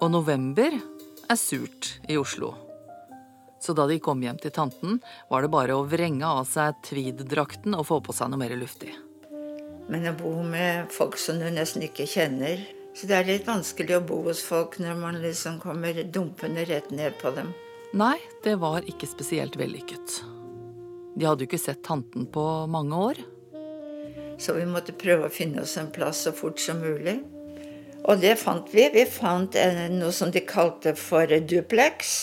og 0.00 0.08
november 0.08 0.72
er 0.72 1.36
surt 1.36 1.98
i 2.08 2.16
Oslo. 2.16 2.54
Så 3.60 3.74
da 3.76 3.84
de 3.84 3.98
kom 4.00 4.22
hjem 4.24 4.38
til 4.40 4.54
tanten, 4.56 5.02
var 5.28 5.44
det 5.44 5.52
bare 5.52 5.76
å 5.76 5.84
vrenge 5.84 6.24
av 6.24 6.46
seg 6.48 6.78
tweed-drakten 6.86 7.76
og 7.76 7.84
få 7.90 8.00
på 8.00 8.16
seg 8.16 8.32
noe 8.32 8.40
mer 8.40 8.56
luftig. 8.56 8.94
Men 9.92 10.08
å 10.08 10.14
bo 10.16 10.32
med 10.46 10.88
folk 10.94 11.20
som 11.20 11.36
du 11.42 11.50
nesten 11.52 11.84
ikke 11.84 12.08
kjenner 12.08 12.64
Så 12.94 13.06
det 13.06 13.16
er 13.16 13.28
litt 13.28 13.46
vanskelig 13.46 13.96
å 13.96 14.04
bo 14.04 14.20
hos 14.26 14.42
folk 14.42 14.78
når 14.82 14.96
man 14.98 15.20
liksom 15.22 15.60
kommer 15.62 15.96
dumpende 16.04 16.64
rett 16.68 16.90
ned 16.90 17.16
på 17.20 17.32
dem. 17.36 17.52
Nei, 17.96 18.16
det 18.44 18.56
var 18.62 18.86
ikke 18.86 19.08
spesielt 19.10 19.56
vellykket. 19.58 20.20
De 21.16 21.26
hadde 21.26 21.44
jo 21.44 21.50
ikke 21.50 21.60
sett 21.60 21.82
tanten 21.86 22.26
på 22.30 22.44
mange 22.70 22.98
år. 23.10 23.20
Så 24.40 24.54
vi 24.56 24.66
måtte 24.66 24.94
prøve 24.96 25.28
å 25.28 25.32
finne 25.32 25.64
oss 25.66 25.76
en 25.78 25.90
plass 25.92 26.24
så 26.26 26.32
fort 26.34 26.60
som 26.62 26.80
mulig. 26.80 27.18
Og 28.08 28.20
det 28.22 28.36
fant 28.40 28.68
vi. 28.72 28.86
Vi 28.94 29.04
fant 29.10 29.56
noe 29.92 30.12
som 30.16 30.30
de 30.32 30.42
kalte 30.46 30.94
for 30.96 31.28
duplex. 31.44 32.14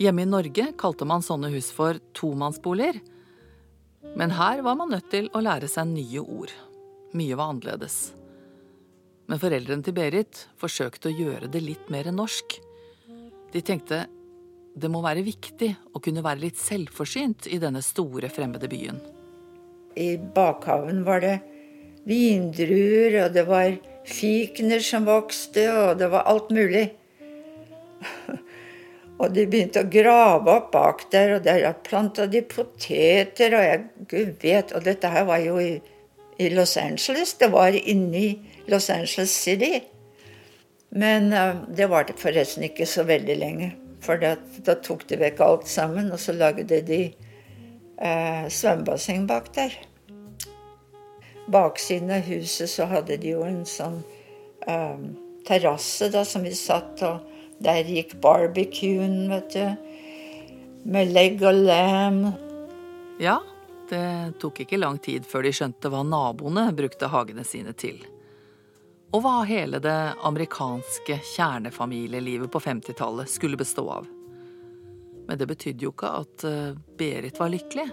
Hjemme 0.00 0.24
i 0.24 0.30
Norge 0.30 0.70
kalte 0.80 1.06
man 1.06 1.22
sånne 1.22 1.52
hus 1.52 1.68
for 1.76 2.00
tomannsboliger. 2.16 2.98
Men 4.16 4.32
her 4.34 4.64
var 4.64 4.78
man 4.80 4.90
nødt 4.90 5.10
til 5.12 5.28
å 5.36 5.44
lære 5.44 5.68
seg 5.70 5.92
nye 5.92 6.24
ord. 6.24 6.54
Mye 7.14 7.36
var 7.36 7.52
annerledes. 7.52 8.00
Men 9.30 9.38
foreldrene 9.38 9.86
til 9.86 9.94
Berit 9.94 10.46
forsøkte 10.58 11.06
å 11.10 11.14
gjøre 11.14 11.50
det 11.52 11.62
litt 11.62 11.90
mer 11.92 12.08
norsk. 12.10 12.56
De 13.54 13.62
tenkte 13.62 14.04
det 14.80 14.90
må 14.90 15.02
være 15.02 15.22
viktig 15.26 15.68
å 15.94 16.02
kunne 16.02 16.22
være 16.24 16.44
litt 16.44 16.58
selvforsynt 16.58 17.46
i 17.50 17.58
denne 17.62 17.82
store, 17.82 18.30
fremmede 18.30 18.70
byen. 18.70 18.98
I 19.98 20.14
bakhaven 20.34 21.02
var 21.06 21.22
det 21.22 21.36
vindruer, 22.06 23.24
og 23.24 23.34
det 23.34 23.44
var 23.46 23.74
fikener 24.08 24.82
som 24.82 25.06
vokste, 25.06 25.66
og 25.74 25.98
det 26.00 26.10
var 26.10 26.26
alt 26.30 26.50
mulig. 26.54 26.88
Og 29.20 29.34
de 29.36 29.42
begynte 29.44 29.82
å 29.82 29.88
grave 29.92 30.48
opp 30.48 30.70
bak 30.72 31.02
der, 31.12 31.34
og 31.34 31.42
der 31.44 31.74
planta 31.84 32.24
de 32.24 32.40
poteter, 32.48 33.52
og 33.52 33.66
jeg 33.66 34.06
gud 34.08 34.30
vet 34.40 34.72
Og 34.72 34.86
dette 34.86 35.10
her 35.12 35.26
var 35.28 35.42
jo 35.44 35.58
i, 35.60 35.74
i 36.40 36.48
Los 36.50 36.76
Angeles. 36.76 37.34
Det 37.38 37.50
var 37.52 37.76
inni 37.88 38.38
Los 38.66 38.90
Angeles 38.90 39.32
City. 39.34 39.80
Men 40.88 41.32
uh, 41.32 41.56
det 41.68 41.90
varte 41.90 42.16
forresten 42.18 42.64
ikke 42.66 42.86
så 42.88 43.04
veldig 43.08 43.36
lenge. 43.38 43.70
For 44.00 44.20
da, 44.20 44.34
da 44.64 44.78
tok 44.80 45.04
de 45.10 45.18
vekk 45.20 45.42
alt 45.44 45.68
sammen, 45.68 46.08
og 46.12 46.20
så 46.20 46.32
lagde 46.32 46.80
de 46.86 47.02
uh, 48.00 48.48
svømmebasseng 48.48 49.28
bak 49.28 49.52
der. 49.54 49.76
Baksiden 51.50 52.14
av 52.14 52.24
huset 52.30 52.70
så 52.72 52.88
hadde 52.88 53.18
de 53.20 53.34
jo 53.34 53.44
en 53.44 53.62
sånn 53.68 54.00
uh, 54.64 54.96
terrasse 55.46 56.08
da, 56.14 56.24
som 56.24 56.46
vi 56.46 56.54
satt 56.56 57.04
og 57.04 57.28
der 57.60 57.84
gikk 57.84 58.16
barbecuen, 58.24 59.26
vet 59.28 59.52
du. 59.52 59.64
Med 60.88 61.12
legg 61.12 61.42
og 61.44 61.66
lam. 61.68 62.22
Ja, 63.20 63.36
det 63.90 64.38
tok 64.42 64.62
ikke 64.64 64.78
lang 64.80 64.98
tid 65.02 65.26
før 65.28 65.46
de 65.46 65.52
skjønte 65.54 65.90
hva 65.92 66.00
naboene 66.06 66.68
brukte 66.76 67.10
hagene 67.12 67.44
sine 67.46 67.74
til. 67.76 68.00
Og 69.10 69.24
hva 69.24 69.40
hele 69.48 69.80
det 69.82 69.98
amerikanske 70.26 71.18
kjernefamilielivet 71.34 72.50
på 72.52 72.62
50-tallet 72.62 73.30
skulle 73.30 73.58
bestå 73.58 73.84
av. 73.90 74.06
Men 75.26 75.38
det 75.38 75.48
betydde 75.50 75.86
jo 75.86 75.92
ikke 75.92 76.12
at 76.20 76.44
eh, 76.46 76.76
Berit 76.98 77.38
var 77.38 77.50
lykkelig. 77.52 77.88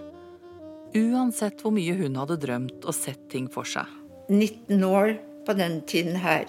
Uansett 0.98 1.60
hvor 1.62 1.74
mye 1.74 1.96
hun 1.98 2.16
hadde 2.18 2.38
drømt 2.42 2.86
og 2.86 2.96
sett 2.96 3.26
ting 3.32 3.50
for 3.52 3.68
seg. 3.68 3.86
19 4.30 4.84
år 4.86 5.16
på 5.46 5.56
den 5.58 5.80
tiden 5.90 6.18
her. 6.22 6.46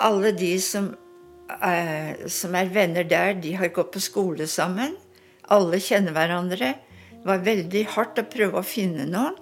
Alle 0.00 0.32
de 0.36 0.52
som 0.62 0.92
eh, 1.62 2.26
som 2.26 2.54
er 2.54 2.72
venner 2.72 3.04
der, 3.04 3.34
de 3.34 3.54
har 3.58 3.72
gått 3.74 3.92
på 3.94 4.02
skole 4.02 4.46
sammen. 4.50 4.96
Alle 5.52 5.80
kjenner 5.82 6.14
hverandre. 6.16 6.74
Det 7.24 7.30
var 7.30 7.40
veldig 7.40 7.80
hardt 7.94 8.18
å 8.20 8.22
prøve 8.28 8.60
å 8.60 8.66
finne 8.68 9.06
noen. 9.08 9.38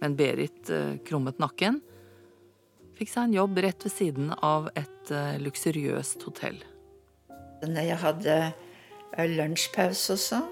Men 0.00 0.14
Berit 0.16 0.70
eh, 0.72 0.94
krummet 1.04 1.36
nakken. 1.36 1.82
Fikk 2.96 3.10
seg 3.12 3.26
en 3.26 3.34
jobb 3.36 3.58
rett 3.60 3.84
ved 3.84 3.92
siden 3.92 4.30
av 4.40 4.70
et 4.72 5.12
eh, 5.12 5.34
luksuriøst 5.44 6.24
hotell. 6.24 6.56
Når 7.60 7.88
jeg 7.90 7.98
hadde 8.06 8.38
eh, 8.40 9.34
lunsjpause 9.34 10.16
og 10.16 10.22
sånn, 10.22 10.48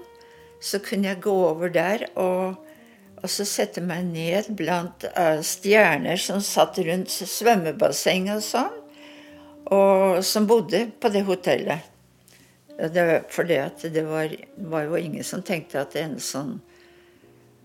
så 0.61 0.77
kunne 0.85 1.09
jeg 1.09 1.23
gå 1.25 1.33
over 1.33 1.73
der 1.73 2.05
og, 2.21 2.61
og 3.17 3.33
så 3.33 3.49
sette 3.49 3.81
meg 3.81 4.05
ned 4.13 4.53
blant 4.53 5.07
uh, 5.17 5.41
stjerner 5.41 6.21
som 6.21 6.37
satt 6.37 6.77
rundt 6.85 7.09
svømmebassenget 7.09 8.37
og 8.37 8.45
sånn 8.45 8.77
og 9.73 10.21
som 10.27 10.45
bodde 10.47 10.85
på 11.01 11.09
det 11.09 11.25
hotellet. 11.27 11.92
Det, 12.77 13.23
fordi 13.29 13.57
at 13.61 13.83
det 13.93 14.01
var, 14.07 14.31
var, 14.57 14.87
jo 14.89 14.97
ingen 14.97 15.23
som 15.23 15.43
tenkte 15.45 15.83
at 15.83 15.95
en 15.99 16.15
sånn 16.21 16.55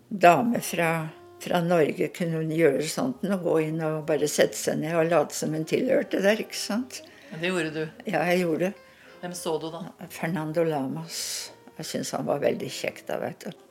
dame 0.08 0.60
fra, 0.64 1.08
fra 1.40 1.60
Norge 1.64 2.10
kunne 2.16 2.42
gjøre 2.52 2.84
sånt 2.88 3.24
og 3.24 3.46
gå 3.46 3.54
inn 3.70 3.80
og 3.84 4.02
bare 4.08 4.28
sette 4.28 4.58
seg 4.58 4.82
ned 4.82 4.96
og 4.96 5.08
late 5.08 5.36
som 5.36 5.56
hun 5.56 5.64
tilhørte 5.68 6.20
der. 6.24 6.40
ikke 6.44 6.60
sant? 6.60 7.00
Det 7.32 7.48
gjorde 7.48 7.72
du. 7.72 7.82
Ja, 8.04 8.24
jeg 8.28 8.44
gjorde 8.44 8.68
det. 8.68 8.74
Hvem 9.22 9.34
så 9.34 9.56
du, 9.58 9.70
da? 9.72 9.82
Fernando 10.12 10.62
Lamas. 10.64 11.22
Jeg 11.78 11.86
syns 11.86 12.12
han 12.14 12.28
var 12.28 12.42
veldig 12.42 12.68
kjekk 12.70 13.02
da, 13.08 13.18
vet 13.22 13.48
du. 13.48 13.64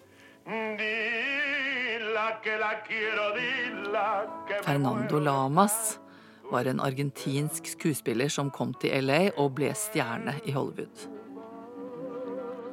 Fernando 4.63 5.19
Lamas 5.19 5.97
var 6.51 6.65
en 6.65 6.79
argentinsk 6.79 7.67
skuespiller 7.67 8.31
som 8.31 8.51
kom 8.51 8.73
til 8.81 8.95
LA 9.03 9.27
og 9.35 9.57
ble 9.59 9.73
stjerne 9.75 10.37
i 10.45 10.55
Hollywood. 10.55 11.07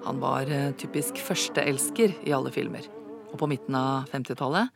Han 0.04 0.20
var 0.20 0.50
eh, 0.52 0.72
typisk 0.76 1.20
førsteelsker 1.24 2.12
i 2.28 2.32
alle 2.36 2.52
filmer, 2.52 2.84
og 3.32 3.38
på 3.40 3.48
midten 3.48 3.76
av 3.78 4.10
50-tallet 4.12 4.68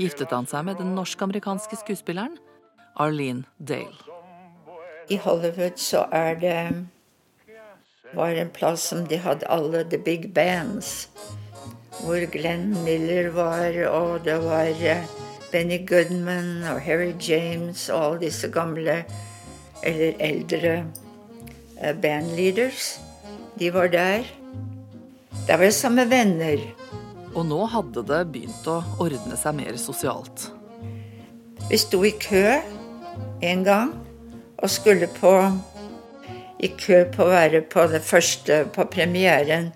giftet 0.00 0.32
han 0.34 0.48
seg 0.50 0.66
med 0.66 0.80
den 0.80 0.94
norsk-amerikanske 0.96 1.78
skuespilleren 1.84 2.34
Arlene 3.00 3.46
Dale. 3.58 3.94
I 5.10 5.18
Hollywood 5.22 5.78
så 5.78 6.06
er 6.14 6.34
det 6.40 6.58
var 8.14 8.34
en 8.36 8.50
plass 8.50 8.88
som 8.90 9.06
de 9.08 9.16
hadde 9.16 9.48
alle 9.48 9.84
the 9.84 9.98
big 9.98 10.32
bands. 10.34 11.08
Hvor 12.02 12.26
Glenn 12.32 12.84
Miller 12.84 13.30
var, 13.30 13.76
og 13.88 14.24
det 14.24 14.38
var 14.42 14.72
eh, 14.80 15.06
Benny 15.52 15.78
Goodman 15.86 16.62
og 16.72 16.80
Harry 16.80 17.12
James 17.28 17.88
og 17.88 18.04
alle 18.04 18.20
disse 18.26 18.48
gamle 18.50 19.04
eller 19.82 20.12
eldre 20.18 20.84
eh, 21.80 21.94
bandleaders. 22.02 23.00
De 23.58 23.74
var 23.74 23.86
der. 23.86 24.41
Der 25.46 25.56
var 25.56 25.64
jeg 25.64 25.74
samme 25.74 26.04
med 26.04 26.10
venner. 26.12 26.60
Og 27.34 27.46
nå 27.48 27.64
hadde 27.66 28.04
det 28.06 28.20
begynt 28.30 28.66
å 28.70 28.78
ordne 29.02 29.36
seg 29.40 29.56
mer 29.56 29.78
sosialt. 29.80 30.50
Vi 31.70 31.78
sto 31.80 32.02
i 32.04 32.12
kø 32.20 32.60
en 33.42 33.64
gang 33.66 33.92
og 34.62 34.70
skulle 34.70 35.08
på 35.10 35.32
i 36.62 36.70
kø 36.78 37.00
på 37.10 37.24
å 37.24 37.32
være 37.32 37.62
på 37.66 37.86
det 37.90 38.02
første, 38.06 38.64
på 38.74 38.84
premieren. 38.92 39.72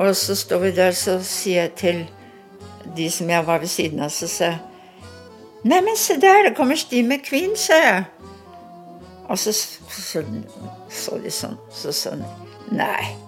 Og 0.00 0.14
så 0.16 0.36
står 0.38 0.62
vi 0.62 0.70
der, 0.78 0.96
så 0.96 1.18
sier 1.20 1.66
jeg 1.66 1.74
til 1.76 2.00
de 2.96 3.10
som 3.12 3.28
jeg 3.30 3.46
var 3.46 3.60
ved 3.60 3.68
siden 3.68 4.00
av, 4.00 4.14
så 4.14 4.30
sa 4.30 4.54
jeg 4.54 4.62
Neimen, 5.64 5.96
se 5.96 6.18
der, 6.20 6.42
det 6.44 6.56
kommer 6.56 6.76
Steve 6.76 7.08
McQueen, 7.08 7.54
sa 7.56 7.78
jeg. 7.80 8.02
Og 9.28 9.38
så 9.40 9.52
så, 9.52 10.24
så 10.92 11.20
de 11.24 11.32
sånn, 11.32 11.56
så 11.72 11.92
sa 11.92 12.16
han 12.16 12.26
Nei. 12.76 13.23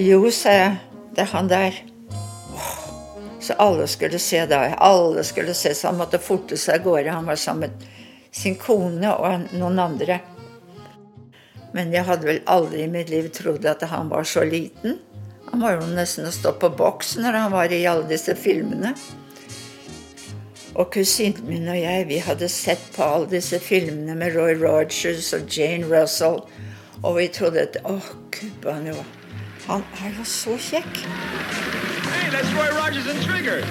Jo, 0.00 0.22
sa 0.32 0.52
jeg. 0.54 0.76
Det 1.12 1.26
er 1.26 1.32
han 1.34 1.48
der. 1.50 1.74
Så 3.40 3.52
alle 3.60 3.84
skulle 3.90 4.18
se 4.22 4.46
da. 4.48 4.62
Alle 4.80 5.24
skulle 5.28 5.52
se, 5.54 5.74
så 5.74 5.90
han 5.90 5.98
måtte 6.00 6.20
forte 6.22 6.56
seg 6.56 6.78
av 6.78 6.86
gårde. 6.86 7.12
Han 7.12 7.28
var 7.28 7.36
sammen 7.36 7.74
med 7.74 7.84
sin 8.32 8.56
kone 8.56 9.12
og 9.12 9.52
noen 9.52 9.82
andre. 9.82 10.20
Men 11.76 11.92
jeg 11.92 12.06
hadde 12.08 12.30
vel 12.30 12.40
aldri 12.48 12.86
i 12.86 12.88
mitt 12.88 13.12
liv 13.12 13.28
trodd 13.34 13.66
at 13.68 13.84
han 13.92 14.08
var 14.08 14.24
så 14.24 14.46
liten. 14.48 14.96
Han 15.50 15.66
var 15.66 15.76
jo 15.76 15.92
nesten 15.92 16.30
å 16.30 16.32
stå 16.32 16.54
på 16.62 16.72
boks 16.80 17.18
når 17.20 17.42
han 17.42 17.52
var 17.52 17.74
i 17.74 17.84
alle 17.90 18.08
disse 18.08 18.38
filmene. 18.38 18.94
Og 20.80 20.92
kusinen 20.94 21.44
min 21.44 21.68
og 21.68 21.76
jeg 21.76 22.08
vi 22.08 22.24
hadde 22.24 22.48
sett 22.48 22.88
på 22.96 23.04
alle 23.04 23.28
disse 23.36 23.60
filmene 23.60 24.16
med 24.16 24.32
Roy 24.38 24.56
Rogers 24.56 25.34
og 25.36 25.50
Jane 25.50 25.84
Russell. 25.92 26.40
Og 27.02 27.16
vi 27.20 27.32
trodde 27.34 27.68
at 27.68 27.82
å, 27.84 27.98
gud, 28.32 28.64
han, 28.64 28.94
jo, 28.94 29.02
han 29.70 29.84
er 30.02 30.16
jo 30.18 30.24
så 30.26 30.56
kjekk. 30.58 30.96
Hey, 32.10 32.26
that's 32.32 32.50
Roy 32.56 32.70
Rogers 32.74 33.06
and 33.06 33.20
Trigger. 33.22 33.62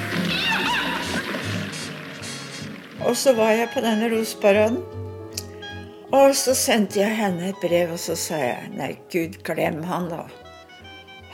Og 3.04 3.18
så 3.20 3.34
var 3.36 3.52
jeg 3.52 3.68
på 3.74 3.84
denne 3.84 4.08
rosparaden. 4.14 4.78
Og 6.16 6.32
så 6.40 6.56
sendte 6.56 7.02
jeg 7.02 7.18
henne 7.18 7.50
et 7.52 7.60
brev, 7.62 7.92
og 7.94 8.00
så 8.00 8.16
sa 8.18 8.40
jeg 8.40 8.70
nei, 8.78 8.94
gud, 9.12 9.36
glem 9.44 9.82
han, 9.90 10.08
da. 10.12 10.24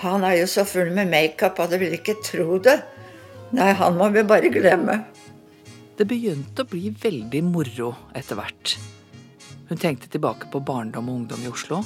Han 0.01 0.25
er 0.25 0.39
jo 0.41 0.47
så 0.49 0.65
full 0.67 0.89
med 0.97 1.13
makeup 1.13 1.61
at 1.61 1.71
du 1.71 1.77
vil 1.81 1.93
ikke 1.95 2.17
tro 2.25 2.57
det. 2.57 2.79
Nei, 3.55 3.69
han 3.77 3.99
må 3.99 4.09
vi 4.15 4.25
bare 4.27 4.49
glemme. 4.51 4.97
Det 5.95 6.07
begynte 6.09 6.65
å 6.65 6.71
bli 6.73 6.89
veldig 6.89 7.43
moro 7.47 7.91
etter 8.17 8.41
hvert. 8.41 8.73
Hun 9.69 9.79
tenkte 9.81 10.09
tilbake 10.11 10.49
på 10.49 10.63
barndom 10.65 11.13
og 11.13 11.21
ungdom 11.21 11.45
i 11.45 11.53
Oslo. 11.53 11.83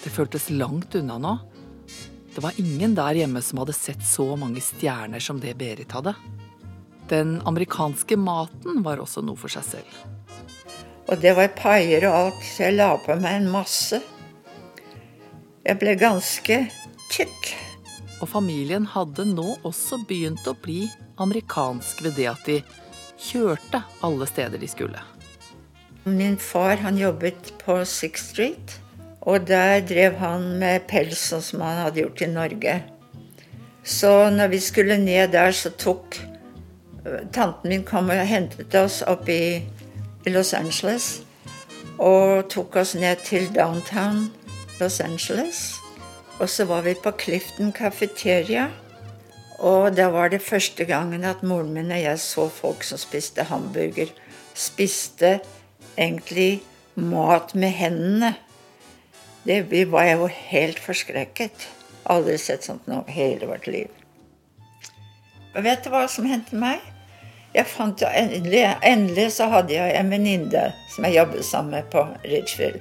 Det 0.00 0.14
føltes 0.14 0.48
langt 0.54 0.94
unna 0.94 1.18
nå. 1.18 1.34
Det 2.34 2.42
var 2.42 2.56
ingen 2.58 2.96
der 2.98 3.14
hjemme 3.14 3.42
som 3.42 3.60
hadde 3.62 3.76
sett 3.76 4.02
så 4.06 4.32
mange 4.36 4.62
stjerner 4.64 5.22
som 5.22 5.38
det 5.40 5.54
Berit 5.58 5.92
hadde. 5.94 6.16
Den 7.08 7.36
amerikanske 7.46 8.16
maten 8.18 8.82
var 8.82 9.02
også 9.02 9.22
noe 9.22 9.38
for 9.38 9.52
seg 9.52 9.66
selv. 9.68 10.00
Og 11.04 11.20
det 11.20 11.34
var 11.36 11.52
paier 11.54 12.06
og 12.08 12.16
alt, 12.16 12.42
så 12.42 12.66
jeg 12.66 12.78
la 12.78 12.94
på 12.98 13.14
meg 13.20 13.38
en 13.38 13.50
masse. 13.52 14.00
Jeg 15.64 15.78
ble 15.80 15.94
ganske 16.00 16.58
tykk. 17.12 17.50
Og 18.22 18.30
familien 18.30 18.86
hadde 18.88 19.26
nå 19.28 19.58
også 19.68 20.00
begynt 20.08 20.46
å 20.48 20.56
bli 20.58 20.88
amerikansk 21.20 22.02
ved 22.06 22.16
det 22.18 22.30
at 22.32 22.48
de 22.48 22.60
kjørte 23.20 23.82
alle 24.04 24.26
steder 24.26 24.58
de 24.58 24.70
skulle. 24.70 25.02
Min 26.04 26.36
far 26.40 26.80
han 26.82 26.98
jobbet 27.00 27.52
på 27.62 27.78
Sixth 27.88 28.32
Street, 28.32 28.80
og 29.24 29.46
der 29.48 29.80
drev 29.88 30.18
han 30.20 30.50
med 30.60 30.84
pels 30.90 31.30
sånn 31.30 31.44
som 31.44 31.64
han 31.64 31.82
hadde 31.86 32.04
gjort 32.04 32.22
i 32.24 32.30
Norge. 32.30 32.76
Så 33.84 34.30
når 34.32 34.52
vi 34.52 34.60
skulle 34.64 34.98
ned 35.00 35.32
der, 35.32 35.52
så 35.52 35.70
tok 35.70 36.20
Tanten 37.32 37.68
min 37.68 37.82
kom 37.84 38.08
og 38.08 38.22
hentet 38.24 38.72
oss 38.80 39.02
opp 39.04 39.28
i, 39.28 39.60
i 40.24 40.32
Los 40.32 40.54
Angeles. 40.56 41.20
Og 42.00 42.48
tok 42.48 42.78
oss 42.80 42.94
ned 42.96 43.20
til 43.26 43.50
downtown 43.52 44.30
Los 44.80 45.02
Angeles. 45.04 45.74
Og 46.40 46.48
så 46.48 46.64
var 46.64 46.82
vi 46.86 46.94
på 46.96 47.12
Clifton 47.20 47.72
Cafeteria. 47.76 48.70
Og 49.60 49.92
da 49.96 50.08
var 50.10 50.32
det 50.32 50.42
første 50.42 50.84
gangen 50.88 51.24
at 51.28 51.44
moren 51.44 51.74
min 51.76 51.92
og 51.92 52.00
jeg 52.00 52.18
så 52.24 52.48
folk 52.48 52.82
som 52.82 52.98
spiste 52.98 53.44
hamburger. 53.52 54.08
Spiste 54.54 55.38
egentlig 55.98 56.62
mat 56.96 57.54
med 57.54 57.76
hendene. 57.76 58.34
Det, 59.44 59.84
var 59.92 60.08
jeg 60.08 60.18
jo 60.20 60.30
helt 60.50 60.80
forskrekket. 60.80 61.68
Aldri 62.08 62.38
sett 62.40 62.64
sånt 62.64 62.88
noe 62.88 63.04
hele 63.12 63.48
vårt 63.48 63.68
liv. 63.68 63.92
Og 65.54 65.62
vet 65.64 65.84
du 65.84 65.92
hva 65.92 66.06
som 66.10 66.26
hendte 66.28 66.56
meg? 66.58 66.80
Jeg 67.54 67.70
fant 67.70 68.00
jo 68.02 68.08
endelig, 68.10 68.64
endelig 68.82 69.28
så 69.36 69.46
hadde 69.52 69.76
jeg 69.76 69.94
en 69.94 70.10
venninne 70.10 70.64
som 70.90 71.06
jeg 71.06 71.20
jobbet 71.20 71.46
sammen 71.46 71.76
med 71.76 71.90
på 71.92 72.02
Ridgefield. 72.24 72.80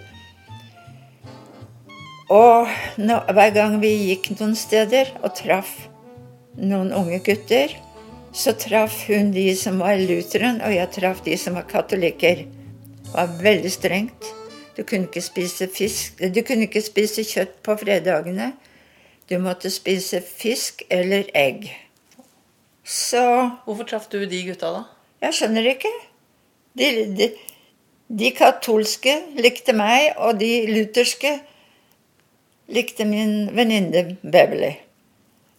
Og 2.34 2.72
nå, 2.98 3.20
hver 3.36 3.52
gang 3.54 3.78
vi 3.84 3.92
gikk 4.08 4.32
noen 4.34 4.56
steder 4.58 5.12
og 5.22 5.36
traff 5.38 5.76
noen 6.58 6.90
unge 6.96 7.20
gutter, 7.26 7.76
så 8.34 8.56
traff 8.58 9.04
hun 9.06 9.30
de 9.36 9.52
som 9.58 9.78
var 9.84 10.00
lutheren, 10.02 10.58
og 10.66 10.74
jeg 10.74 10.90
traff 10.96 11.22
de 11.28 11.38
som 11.38 11.60
var 11.60 11.68
katolikker. 11.70 12.48
Det 12.48 13.14
var 13.14 13.36
veldig 13.44 13.72
strengt. 13.76 14.32
Du 14.78 14.84
kunne 14.84 15.06
ikke 15.06 15.22
spise 15.22 15.68
fisk 15.70 16.22
Du 16.34 16.42
kunne 16.46 16.66
ikke 16.68 16.82
spise 16.82 17.24
kjøtt 17.28 17.60
på 17.66 17.76
fredagene. 17.78 18.52
Du 19.30 19.38
måtte 19.40 19.70
spise 19.72 20.22
fisk 20.22 20.84
eller 20.92 21.30
egg. 21.38 21.70
Så 22.84 23.22
Hvorfor 23.66 23.88
traff 23.88 24.10
du 24.12 24.20
de 24.26 24.42
gutta, 24.48 24.72
da? 24.76 24.84
jeg 25.24 25.38
skjønner 25.38 25.68
ikke. 25.72 25.92
De, 26.76 26.88
de, 27.16 27.30
de 28.12 28.32
katolske 28.36 29.14
likte 29.40 29.72
meg, 29.78 30.10
og 30.18 30.36
de 30.42 30.50
lutherske 30.68 31.38
likte 32.74 33.06
min 33.08 33.48
venninne 33.56 34.18
Beverly. 34.24 34.74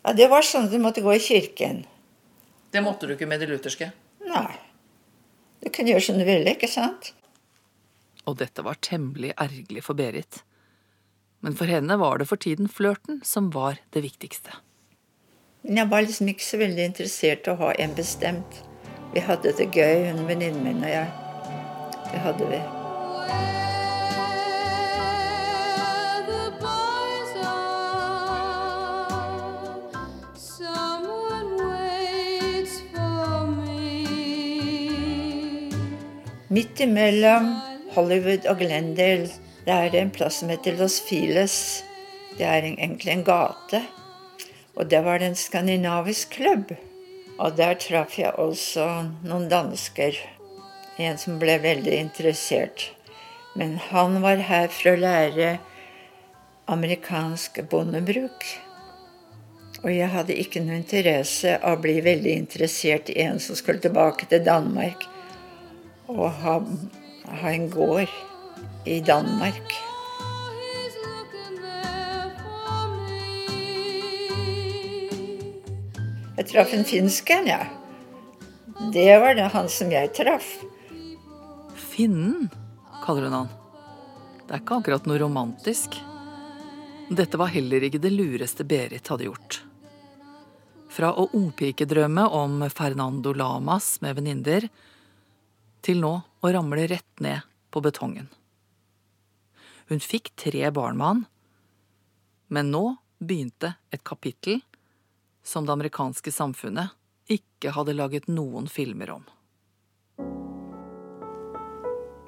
Ja, 0.04 0.12
Det 0.12 0.28
var 0.28 0.44
sånn 0.44 0.68
at 0.68 0.74
du 0.74 0.82
måtte 0.82 1.00
gå 1.04 1.14
i 1.16 1.22
kirken. 1.22 1.84
Det 2.74 2.82
måtte 2.84 3.06
du 3.08 3.14
ikke 3.14 3.28
med 3.30 3.40
de 3.40 3.48
lutherske. 3.54 3.88
Nei. 4.28 4.50
Du 5.64 5.70
kunne 5.72 5.94
gjøre 5.94 6.04
som 6.10 6.18
du 6.20 6.26
ville, 6.28 6.52
ikke 6.52 6.68
sant? 6.68 7.14
Og 8.24 8.38
dette 8.40 8.64
var 8.64 8.80
temmelig 8.80 9.34
ergerlig 9.36 9.84
for 9.84 9.98
Berit. 9.98 10.42
Men 11.44 11.56
for 11.56 11.68
henne 11.68 11.98
var 12.00 12.18
det 12.18 12.28
for 12.30 12.40
tiden 12.40 12.70
flørten 12.72 13.20
som 13.24 13.50
var 13.52 13.76
det 13.92 14.04
viktigste. 14.04 14.54
Jeg 15.64 15.88
var 15.90 16.04
liksom 16.04 16.28
ikke 16.28 16.44
så 16.44 16.60
veldig 16.60 16.86
interessert 16.90 17.46
i 17.48 17.52
å 17.52 17.58
ha 17.60 17.74
en 17.80 17.92
bestemt. 17.96 18.62
Vi 19.14 19.20
hadde 19.24 19.52
det 19.56 19.68
gøy, 19.72 20.08
hun 20.10 20.24
venninnen 20.28 20.64
min 20.64 20.80
og 20.84 20.90
jeg. 20.92 21.12
Det 22.12 22.24
hadde 22.24 22.48
vi. 22.48 22.62
Midt 36.54 36.80
imellom 36.84 37.73
Hollywood 37.94 38.46
og 38.50 38.58
Glendale, 38.58 39.28
det 39.64 39.72
er 39.72 39.94
en 39.96 40.10
plass 40.12 40.42
som 40.42 40.50
heter 40.52 40.76
Los 40.76 40.98
Files. 41.00 41.84
Det 42.36 42.44
er 42.44 42.66
egentlig 42.66 43.12
en 43.12 43.24
gate. 43.24 43.80
Og 44.74 44.90
der 44.90 45.04
var 45.06 45.18
det 45.18 45.30
en 45.30 45.38
skandinavisk 45.38 46.34
klubb. 46.36 46.74
Og 47.38 47.56
der 47.56 47.78
traff 47.80 48.18
jeg 48.18 48.34
også 48.38 48.86
noen 49.24 49.46
dansker. 49.48 50.18
En 50.98 51.16
som 51.18 51.38
ble 51.40 51.56
veldig 51.62 51.94
interessert. 51.96 52.90
Men 53.54 53.78
han 53.90 54.20
var 54.22 54.42
her 54.50 54.68
for 54.74 54.92
å 54.92 55.00
lære 55.00 55.56
amerikansk 56.70 57.62
bondebruk. 57.70 58.46
Og 59.84 59.90
jeg 59.92 60.10
hadde 60.12 60.36
ikke 60.40 60.62
noe 60.64 60.80
interesse 60.80 61.58
av 61.60 61.78
å 61.78 61.82
bli 61.84 61.98
veldig 62.04 62.36
interessert 62.40 63.10
i 63.12 63.20
en 63.26 63.40
som 63.42 63.56
skulle 63.58 63.84
tilbake 63.84 64.28
til 64.30 64.44
Danmark 64.44 65.04
og 66.08 66.30
ha, 66.40 66.58
ha 67.28 67.50
en 67.50 67.70
gård 67.70 68.10
i 68.84 69.00
Danmark. 69.00 69.74
Jeg 76.34 76.48
traff 76.50 76.72
en 76.74 76.84
finsk 76.84 77.30
en, 77.30 77.46
ja. 77.46 77.60
Det 78.92 79.10
var 79.22 79.36
det 79.38 79.46
han 79.54 79.68
som 79.70 79.92
jeg 79.92 80.10
traff. 80.16 80.48
Finnen, 81.78 82.48
kaller 83.04 83.28
hun 83.28 83.36
han. 83.38 83.52
Det 84.44 84.56
er 84.56 84.64
ikke 84.64 84.80
akkurat 84.82 85.06
noe 85.08 85.20
romantisk. 85.22 85.94
Dette 87.14 87.38
var 87.40 87.52
heller 87.54 87.86
ikke 87.86 88.02
det 88.02 88.12
lureste 88.12 88.66
Berit 88.66 89.08
hadde 89.08 89.28
gjort. 89.28 89.60
Fra 90.90 91.12
å 91.14 91.28
ungpikedrømme 91.34 92.26
om 92.34 92.64
Fernando 92.70 93.32
Lamas 93.34 93.96
med 94.02 94.18
venninner, 94.18 94.68
til 95.84 96.00
nå 96.02 96.12
å 96.44 96.52
ramle 96.52 96.86
rett 96.90 97.20
ned 97.24 97.40
på 97.72 97.80
betongen. 97.80 98.28
Hun 99.88 100.00
fikk 100.00 100.34
tre 100.36 100.68
barn 100.70 100.98
med 101.00 101.06
han, 101.06 101.24
men 102.52 102.70
nå 102.72 102.84
begynte 103.24 103.74
et 103.92 104.04
kapittel 104.04 104.60
som 105.44 105.64
det 105.64 105.72
amerikanske 105.72 106.32
samfunnet 106.32 106.92
ikke 107.32 107.72
hadde 107.72 107.96
laget 107.96 108.28
noen 108.28 108.68
filmer 108.68 109.16
om. 109.16 109.24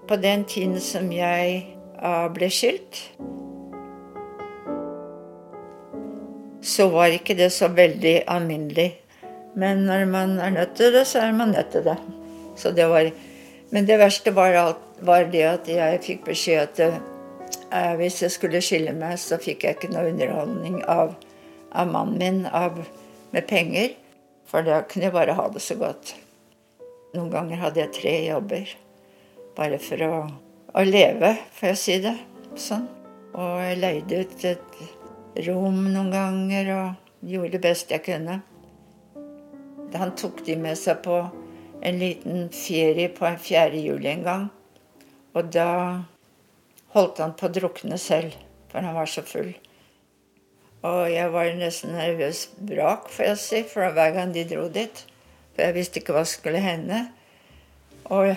På 0.06 0.16
den 0.22 0.44
tiden 0.48 0.78
som 0.80 1.08
jeg 1.12 1.56
eh, 1.98 2.26
ble 2.32 2.48
skilt, 2.52 3.00
så 6.66 6.88
var 6.92 7.14
ikke 7.14 7.36
det 7.38 7.50
så 7.54 7.68
veldig 7.74 8.20
alminnelig. 8.30 8.90
Men 9.56 9.84
når 9.88 10.04
man 10.10 10.36
er 10.42 10.54
nødt 10.54 10.76
til 10.78 10.92
det, 10.94 11.06
så 11.08 11.24
er 11.24 11.34
man 11.36 11.54
nødt 11.54 11.72
til 11.74 11.84
det. 11.86 11.96
Så 12.56 12.72
det 12.76 12.86
var, 12.90 13.10
men 13.70 13.86
det 13.86 13.98
verste 13.98 14.30
var, 14.30 14.54
alt, 14.54 14.82
var 15.00 15.26
det 15.32 15.44
at 15.48 15.68
jeg 15.70 16.02
fikk 16.04 16.26
beskjed 16.28 16.62
at 16.62 16.80
eh, 16.86 17.94
hvis 17.98 18.20
jeg 18.22 18.34
skulle 18.34 18.62
skille 18.62 18.94
meg, 18.94 19.18
så 19.18 19.40
fikk 19.42 19.66
jeg 19.66 19.78
ikke 19.78 19.90
noe 19.92 20.12
underholdning 20.12 20.82
av, 20.90 21.16
av 21.74 21.90
mannen 21.90 22.18
min 22.20 22.44
av, 22.46 22.78
med 23.34 23.48
penger. 23.50 23.96
For 24.46 24.62
da 24.62 24.84
kunne 24.86 25.08
jeg 25.08 25.16
bare 25.16 25.34
ha 25.34 25.48
det 25.50 25.62
så 25.64 25.74
godt. 25.78 26.14
Noen 27.16 27.32
ganger 27.32 27.62
hadde 27.64 27.82
jeg 27.82 27.94
tre 27.96 28.14
jobber. 28.28 28.70
Bare 29.56 29.80
for 29.82 30.04
å, 30.06 30.12
å 30.76 30.84
leve, 30.86 31.34
får 31.58 31.72
jeg 31.72 31.80
si 31.82 31.96
det. 32.04 32.14
Sånn. 32.60 32.86
Og 33.36 33.58
jeg 33.60 33.80
leide 33.82 34.20
ut 34.22 34.44
et 34.46 34.78
rom 35.48 35.82
noen 35.90 36.12
ganger, 36.14 36.70
og 36.76 37.26
gjorde 37.26 37.56
det 37.56 37.64
best 37.66 37.90
jeg 37.92 38.04
kunne. 38.06 38.38
Han 39.96 40.14
tok 40.18 40.44
de 40.46 40.56
med 40.60 40.78
seg 40.78 41.02
på 41.04 41.18
en 41.86 41.98
liten 42.02 42.48
ferie 42.50 43.08
på 43.14 43.26
en 43.28 43.38
4. 43.38 43.78
juli 43.78 44.10
en 44.10 44.24
gang. 44.26 44.46
Og 45.38 45.50
da 45.54 45.68
holdt 46.96 47.20
han 47.22 47.36
på 47.38 47.46
å 47.46 47.54
drukne 47.54 47.98
selv, 48.00 48.34
for 48.72 48.82
han 48.82 48.96
var 48.96 49.10
så 49.10 49.22
full. 49.26 49.52
Og 50.86 51.02
jeg 51.10 51.30
var 51.34 51.50
nesten 51.58 51.94
nervøs 51.96 52.46
brak, 52.58 53.10
får 53.12 53.30
jeg 53.30 53.42
si, 53.42 53.60
for 53.70 53.94
hver 53.94 54.14
gang 54.16 54.34
de 54.34 54.44
dro 54.48 54.66
dit. 54.72 55.02
For 55.54 55.64
jeg 55.64 55.76
visste 55.76 56.00
ikke 56.00 56.16
hva 56.16 56.24
som 56.26 56.40
skulle 56.40 56.62
hende. 56.62 57.04
Og 58.10 58.34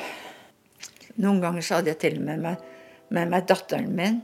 noen 1.19 1.41
ganger 1.43 1.65
så 1.65 1.79
hadde 1.79 1.93
jeg 1.93 2.01
til 2.03 2.19
og 2.21 2.27
med 2.29 2.45
meg, 2.45 2.67
med 3.09 3.33
meg 3.33 3.47
datteren 3.49 3.89
min 3.97 4.21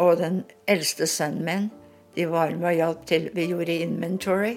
og 0.00 0.18
den 0.18 0.42
eldste 0.70 1.06
sønnen 1.06 1.46
min. 1.46 1.70
De 2.16 2.26
var 2.28 2.52
med 2.56 2.72
og 2.72 2.78
hjalp 2.78 3.06
til. 3.08 3.30
Vi 3.34 3.46
gjorde 3.52 3.78
inventory, 3.84 4.56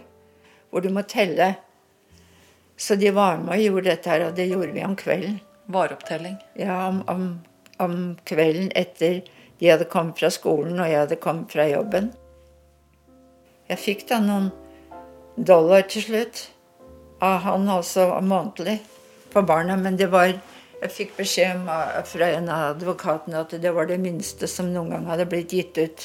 hvor 0.69 0.83
du 0.83 0.89
må 0.91 1.05
telle. 1.07 1.53
Så 2.77 2.95
de 2.99 3.11
var 3.15 3.37
med 3.39 3.55
og 3.55 3.63
gjorde 3.63 3.89
dette 3.89 4.11
her, 4.11 4.27
og 4.27 4.35
det 4.35 4.49
gjorde 4.49 4.73
vi 4.75 4.83
om 4.83 4.95
kvelden. 4.99 5.39
Vareopptelling. 5.71 6.35
Ja, 6.59 6.87
om, 6.89 7.01
om, 7.07 7.23
om 7.81 7.95
kvelden 8.27 8.69
etter 8.75 9.21
de 9.59 9.69
hadde 9.71 9.87
kommet 9.89 10.19
fra 10.19 10.29
skolen 10.33 10.79
og 10.79 10.89
jeg 10.89 10.99
hadde 11.05 11.21
kommet 11.21 11.53
fra 11.55 11.67
jobben. 11.69 12.11
Jeg 13.69 13.81
fikk 13.81 14.03
da 14.11 14.19
noen 14.21 14.51
dollar 15.35 15.87
til 15.89 16.05
slutt 16.05 16.43
av 17.23 17.39
han 17.47 17.69
også 17.71 18.09
månedlig 18.21 18.77
på 19.33 19.41
barna, 19.47 19.77
men 19.79 19.97
det 19.97 20.11
var 20.11 20.35
Jeg 20.75 20.91
fikk 20.91 21.13
beskjed 21.17 21.55
om, 21.55 21.69
fra 22.05 22.27
en 22.35 22.49
av 22.51 22.75
advokatene 22.75 23.39
at 23.39 23.53
det 23.63 23.71
var 23.73 23.87
det 23.89 23.95
minste 23.97 24.45
som 24.45 24.67
noen 24.73 24.91
gang 24.91 25.05
hadde 25.07 25.25
blitt 25.31 25.53
gitt 25.55 25.77
ut 25.79 26.03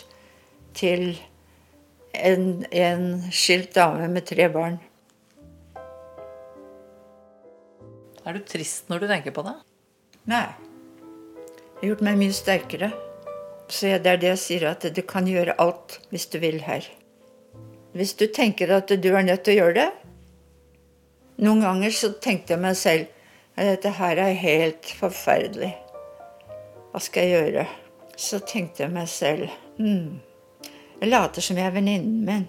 til 0.79 1.19
en, 2.15 2.63
en 2.71 3.03
skilt 3.35 3.75
dame 3.75 4.07
med 4.09 4.25
tre 4.31 4.47
barn. 4.49 4.79
Er 8.27 8.37
du 8.37 8.45
trist 8.45 8.91
når 8.91 9.05
du 9.05 9.11
tenker 9.11 9.35
på 9.35 9.45
det? 9.47 9.55
Nei. 10.29 10.49
Det 11.01 11.81
har 11.81 11.93
gjort 11.95 12.05
meg 12.05 12.19
mye 12.21 12.37
sterkere. 12.37 12.91
Så 13.71 13.95
det 14.03 14.11
er 14.11 14.21
det 14.21 14.33
jeg 14.35 14.43
sier, 14.43 14.67
at 14.73 14.85
du 14.85 15.03
kan 15.07 15.29
gjøre 15.31 15.57
alt 15.63 16.01
hvis 16.11 16.27
du 16.33 16.41
vil 16.43 16.59
her. 16.67 16.85
Hvis 17.95 18.17
du 18.19 18.27
tenker 18.27 18.71
at 18.75 18.91
du 18.91 19.11
er 19.15 19.25
nødt 19.27 19.45
til 19.47 19.57
å 19.57 19.65
gjøre 19.65 19.75
det 19.81 19.89
Noen 21.41 21.63
ganger 21.65 21.95
så 21.97 22.13
tenkte 22.23 22.53
jeg 22.53 22.63
meg 22.63 22.77
selv 22.79 23.09
at 23.57 23.67
dette 23.67 23.91
her 23.97 24.19
er 24.21 24.37
helt 24.37 24.91
forferdelig. 24.99 25.71
Hva 26.93 27.01
skal 27.01 27.27
jeg 27.27 27.39
gjøre? 27.41 27.65
Så 28.21 28.43
tenkte 28.45 28.85
jeg 28.85 28.93
meg 28.93 29.09
selv 29.09 29.49
hmm, 29.79 30.21
Jeg 31.01 31.09
later 31.09 31.45
som 31.45 31.57
jeg 31.57 31.71
er 31.71 31.75
venninnen 31.75 32.21
min, 32.27 32.45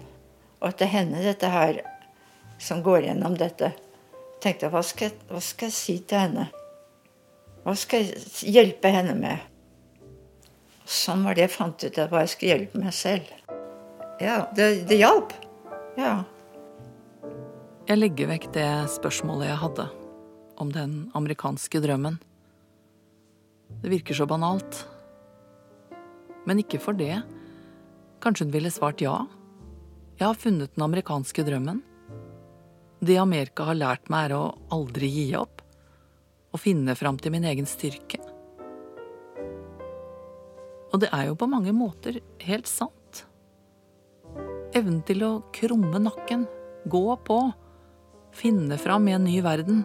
og 0.60 0.68
at 0.68 0.82
det 0.82 0.90
er 0.90 0.94
henne 0.98 1.24
dette 1.24 1.48
her 1.48 1.80
som 2.60 2.84
går 2.84 3.08
gjennom 3.08 3.38
dette. 3.40 3.72
Tenkte 4.42 4.66
jeg, 4.66 4.74
hva 4.74 4.82
skal, 4.86 5.14
hva 5.30 5.40
skal 5.42 5.70
jeg 5.70 5.76
si 5.76 5.96
til 6.08 6.24
henne? 6.24 6.48
Hva 7.62 7.74
skal 7.78 8.02
jeg 8.02 8.50
hjelpe 8.50 8.90
henne 8.90 9.14
med? 9.18 9.48
Sånn 10.82 11.22
var 11.24 11.38
det 11.38 11.46
jeg 11.46 11.54
fant 11.54 11.84
ut 11.86 11.98
av 12.02 12.10
hva 12.10 12.24
jeg 12.24 12.32
skulle 12.32 12.56
hjelpe 12.56 12.82
meg 12.82 12.94
selv. 12.96 13.28
Ja, 14.22 14.42
det, 14.54 14.84
det 14.90 14.98
hjalp. 14.98 15.34
Ja. 15.98 16.22
Jeg 17.88 17.98
legger 17.98 18.30
vekk 18.30 18.48
det 18.54 18.68
spørsmålet 18.94 19.48
jeg 19.50 19.60
hadde 19.62 19.86
om 20.62 20.70
den 20.74 20.96
amerikanske 21.18 21.80
drømmen. 21.82 22.18
Det 23.82 23.90
virker 23.90 24.14
så 24.14 24.26
banalt. 24.30 24.82
Men 26.46 26.60
ikke 26.62 26.82
for 26.82 26.98
det. 26.98 27.22
Kanskje 28.22 28.46
hun 28.46 28.54
ville 28.54 28.70
svart 28.74 29.02
ja? 29.02 29.16
Jeg 30.18 30.26
har 30.26 30.38
funnet 30.38 30.74
den 30.74 30.84
amerikanske 30.86 31.46
drømmen. 31.46 31.80
Det 33.02 33.16
Amerika 33.18 33.64
har 33.66 33.74
lært 33.74 34.10
meg, 34.12 34.30
er 34.30 34.36
å 34.36 34.52
aldri 34.70 35.08
gi 35.10 35.24
opp. 35.34 35.58
Å 36.54 36.58
finne 36.60 36.94
fram 36.94 37.16
til 37.18 37.32
min 37.34 37.46
egen 37.50 37.66
styrke. 37.66 38.20
Og 40.92 41.00
det 41.02 41.08
er 41.10 41.26
jo 41.26 41.38
på 41.40 41.48
mange 41.50 41.72
måter 41.74 42.20
helt 42.44 42.68
sant. 42.70 43.24
Evnen 44.76 45.00
til 45.08 45.24
å 45.26 45.32
krumme 45.56 45.98
nakken, 45.98 46.44
gå 46.86 47.06
på, 47.26 47.38
finne 48.38 48.78
fram 48.78 49.08
i 49.10 49.16
en 49.16 49.26
ny 49.26 49.40
verden, 49.42 49.82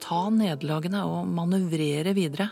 ta 0.00 0.22
nederlagene 0.32 1.02
og 1.04 1.28
manøvrere 1.28 2.14
videre. 2.16 2.48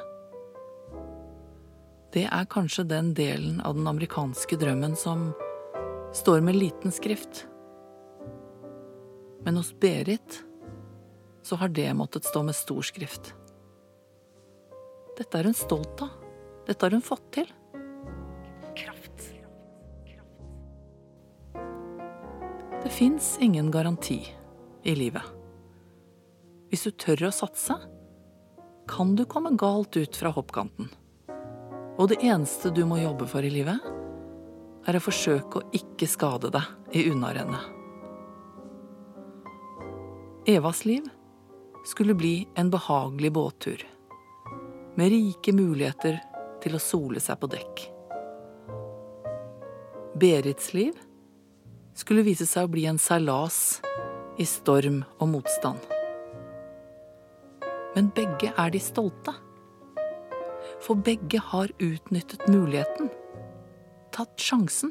Det 2.13 2.27
er 2.29 2.51
kanskje 2.53 2.85
den 2.91 3.15
delen 3.17 3.63
av 3.65 3.79
den 3.79 3.89
amerikanske 3.89 4.61
drømmen 4.61 4.99
som 5.01 5.31
står 6.13 6.45
med 6.45 6.61
liten 6.61 6.93
skrift. 6.93 7.47
Men 9.45 9.57
hos 9.57 9.73
Berit 9.81 10.45
så 11.43 11.57
har 11.57 11.69
det 11.69 11.95
måttet 11.95 12.25
stå 12.25 12.43
med 12.43 12.55
stor 12.55 12.83
skrift. 12.83 13.35
Dette 15.19 15.39
er 15.39 15.51
hun 15.51 15.57
stolt 15.57 16.03
av. 16.03 16.15
Dette 16.67 16.87
har 16.87 16.95
hun 16.95 17.03
fått 17.03 17.27
til. 17.35 17.49
Kraft. 18.79 19.27
Det 22.83 22.91
fins 22.91 23.37
ingen 23.41 23.71
garanti 23.71 24.21
i 24.83 24.95
livet. 24.95 25.27
Hvis 26.71 26.87
du 26.87 26.91
tør 26.91 27.29
å 27.29 27.35
satse, 27.35 27.77
kan 28.89 29.15
du 29.17 29.27
komme 29.29 29.53
galt 29.59 29.97
ut 29.97 30.17
fra 30.17 30.33
hoppkanten. 30.35 30.89
Og 32.01 32.09
det 32.09 32.23
eneste 32.25 32.73
du 32.75 32.85
må 32.89 33.03
jobbe 33.03 33.29
for 33.31 33.45
i 33.45 33.53
livet, 33.53 33.79
er 34.89 34.99
å 34.99 35.05
forsøke 35.05 35.61
å 35.61 35.69
ikke 35.77 36.09
skade 36.11 36.51
deg 36.55 36.97
i 36.99 37.05
unnarennet. 37.13 37.82
Evas 40.47 40.85
liv 40.85 41.09
skulle 41.85 42.15
bli 42.15 42.49
en 42.55 42.71
behagelig 42.71 43.33
båttur, 43.33 43.89
med 44.95 45.09
rike 45.09 45.53
muligheter 45.53 46.17
til 46.65 46.75
å 46.75 46.81
sole 46.83 47.23
seg 47.23 47.39
på 47.39 47.47
dekk. 47.53 47.83
Berits 50.19 50.73
liv 50.75 50.99
skulle 51.95 52.27
vise 52.27 52.49
seg 52.51 52.67
å 52.67 52.73
bli 52.75 52.89
en 52.91 52.99
seilas 52.99 53.79
i 54.35 54.49
storm 54.51 55.05
og 55.23 55.31
motstand. 55.37 55.79
Men 57.95 58.11
begge 58.11 58.51
er 58.51 58.75
de 58.75 58.83
stolte. 58.83 59.39
For 60.83 60.99
begge 60.99 61.39
har 61.53 61.71
utnyttet 61.79 62.51
muligheten, 62.51 63.15
tatt 64.11 64.35
sjansen 64.43 64.91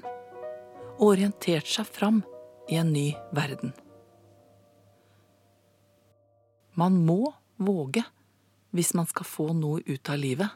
og 0.96 1.10
orientert 1.12 1.68
seg 1.68 1.92
fram 1.92 2.24
i 2.72 2.80
en 2.80 2.96
ny 2.96 3.10
verden. 3.36 3.76
Man 6.73 7.01
må 7.05 7.34
våge 7.57 8.03
hvis 8.71 8.93
man 8.95 9.07
skal 9.10 9.27
få 9.27 9.51
noe 9.53 9.81
ut 9.86 10.10
av 10.10 10.19
livet. 10.19 10.47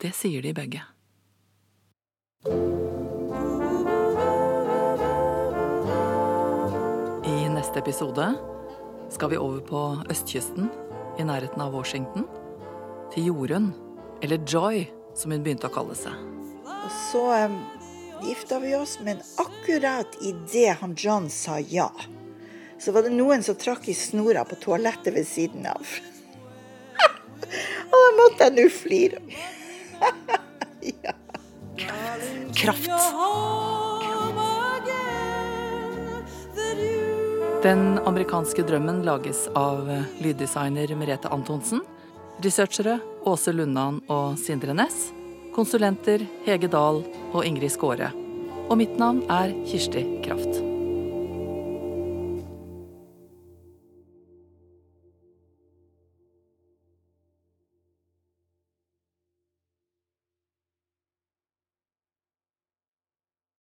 Det 0.00 0.14
sier 0.16 0.40
de 0.42 0.54
begge. 0.56 0.80
I 7.28 7.36
neste 7.52 7.82
episode 7.82 8.30
skal 9.12 9.32
vi 9.34 9.40
over 9.40 9.60
på 9.66 9.82
østkysten, 10.08 10.70
i 11.18 11.26
nærheten 11.26 11.60
av 11.60 11.74
Washington, 11.76 12.24
til 13.12 13.28
Jorunn, 13.28 13.74
eller 14.22 14.40
Joy, 14.48 14.86
som 15.18 15.34
hun 15.34 15.44
begynte 15.44 15.68
å 15.68 15.74
kalle 15.74 15.96
seg. 15.98 16.16
Og 16.64 16.88
så 17.10 17.26
um, 17.44 17.58
gifta 18.24 18.62
vi 18.62 18.72
oss, 18.78 18.96
men 19.04 19.20
akkurat 19.42 20.16
idet 20.24 20.78
han 20.80 20.96
John 20.96 21.28
sa 21.28 21.58
ja, 21.60 21.90
så 22.80 22.92
var 22.92 23.04
det 23.04 23.12
noen 23.12 23.42
som 23.44 23.58
trakk 23.60 23.88
i 23.88 23.94
snora 23.94 24.44
på 24.48 24.56
toalettet 24.62 25.14
ved 25.14 25.28
siden 25.28 25.66
av. 25.68 25.94
Og 27.92 27.98
da 28.00 28.10
måtte 28.16 28.48
jeg 28.48 28.56
nå 28.56 28.68
flire. 28.72 29.20
ja. 31.04 31.16
Kraft. 32.56 32.90
Den 37.60 37.98
amerikanske 38.08 38.64
drømmen 38.64 39.02
lages 39.04 39.44
av 39.56 39.84
lyddesigner 40.24 40.94
Merete 40.96 41.28
Antonsen, 41.28 41.82
researchere 42.40 42.96
Åse 43.28 43.52
Lundan 43.52 44.00
og 44.08 44.40
Sindre 44.40 44.72
Næss, 44.76 45.10
konsulenter 45.52 46.24
Hege 46.46 46.72
Dahl 46.72 47.04
og 47.34 47.44
Ingrid 47.44 47.76
Skåre. 47.76 48.14
Og 48.70 48.80
mitt 48.80 48.96
navn 48.96 49.26
er 49.28 49.52
Kirsti 49.68 50.06
Kraft. 50.24 50.79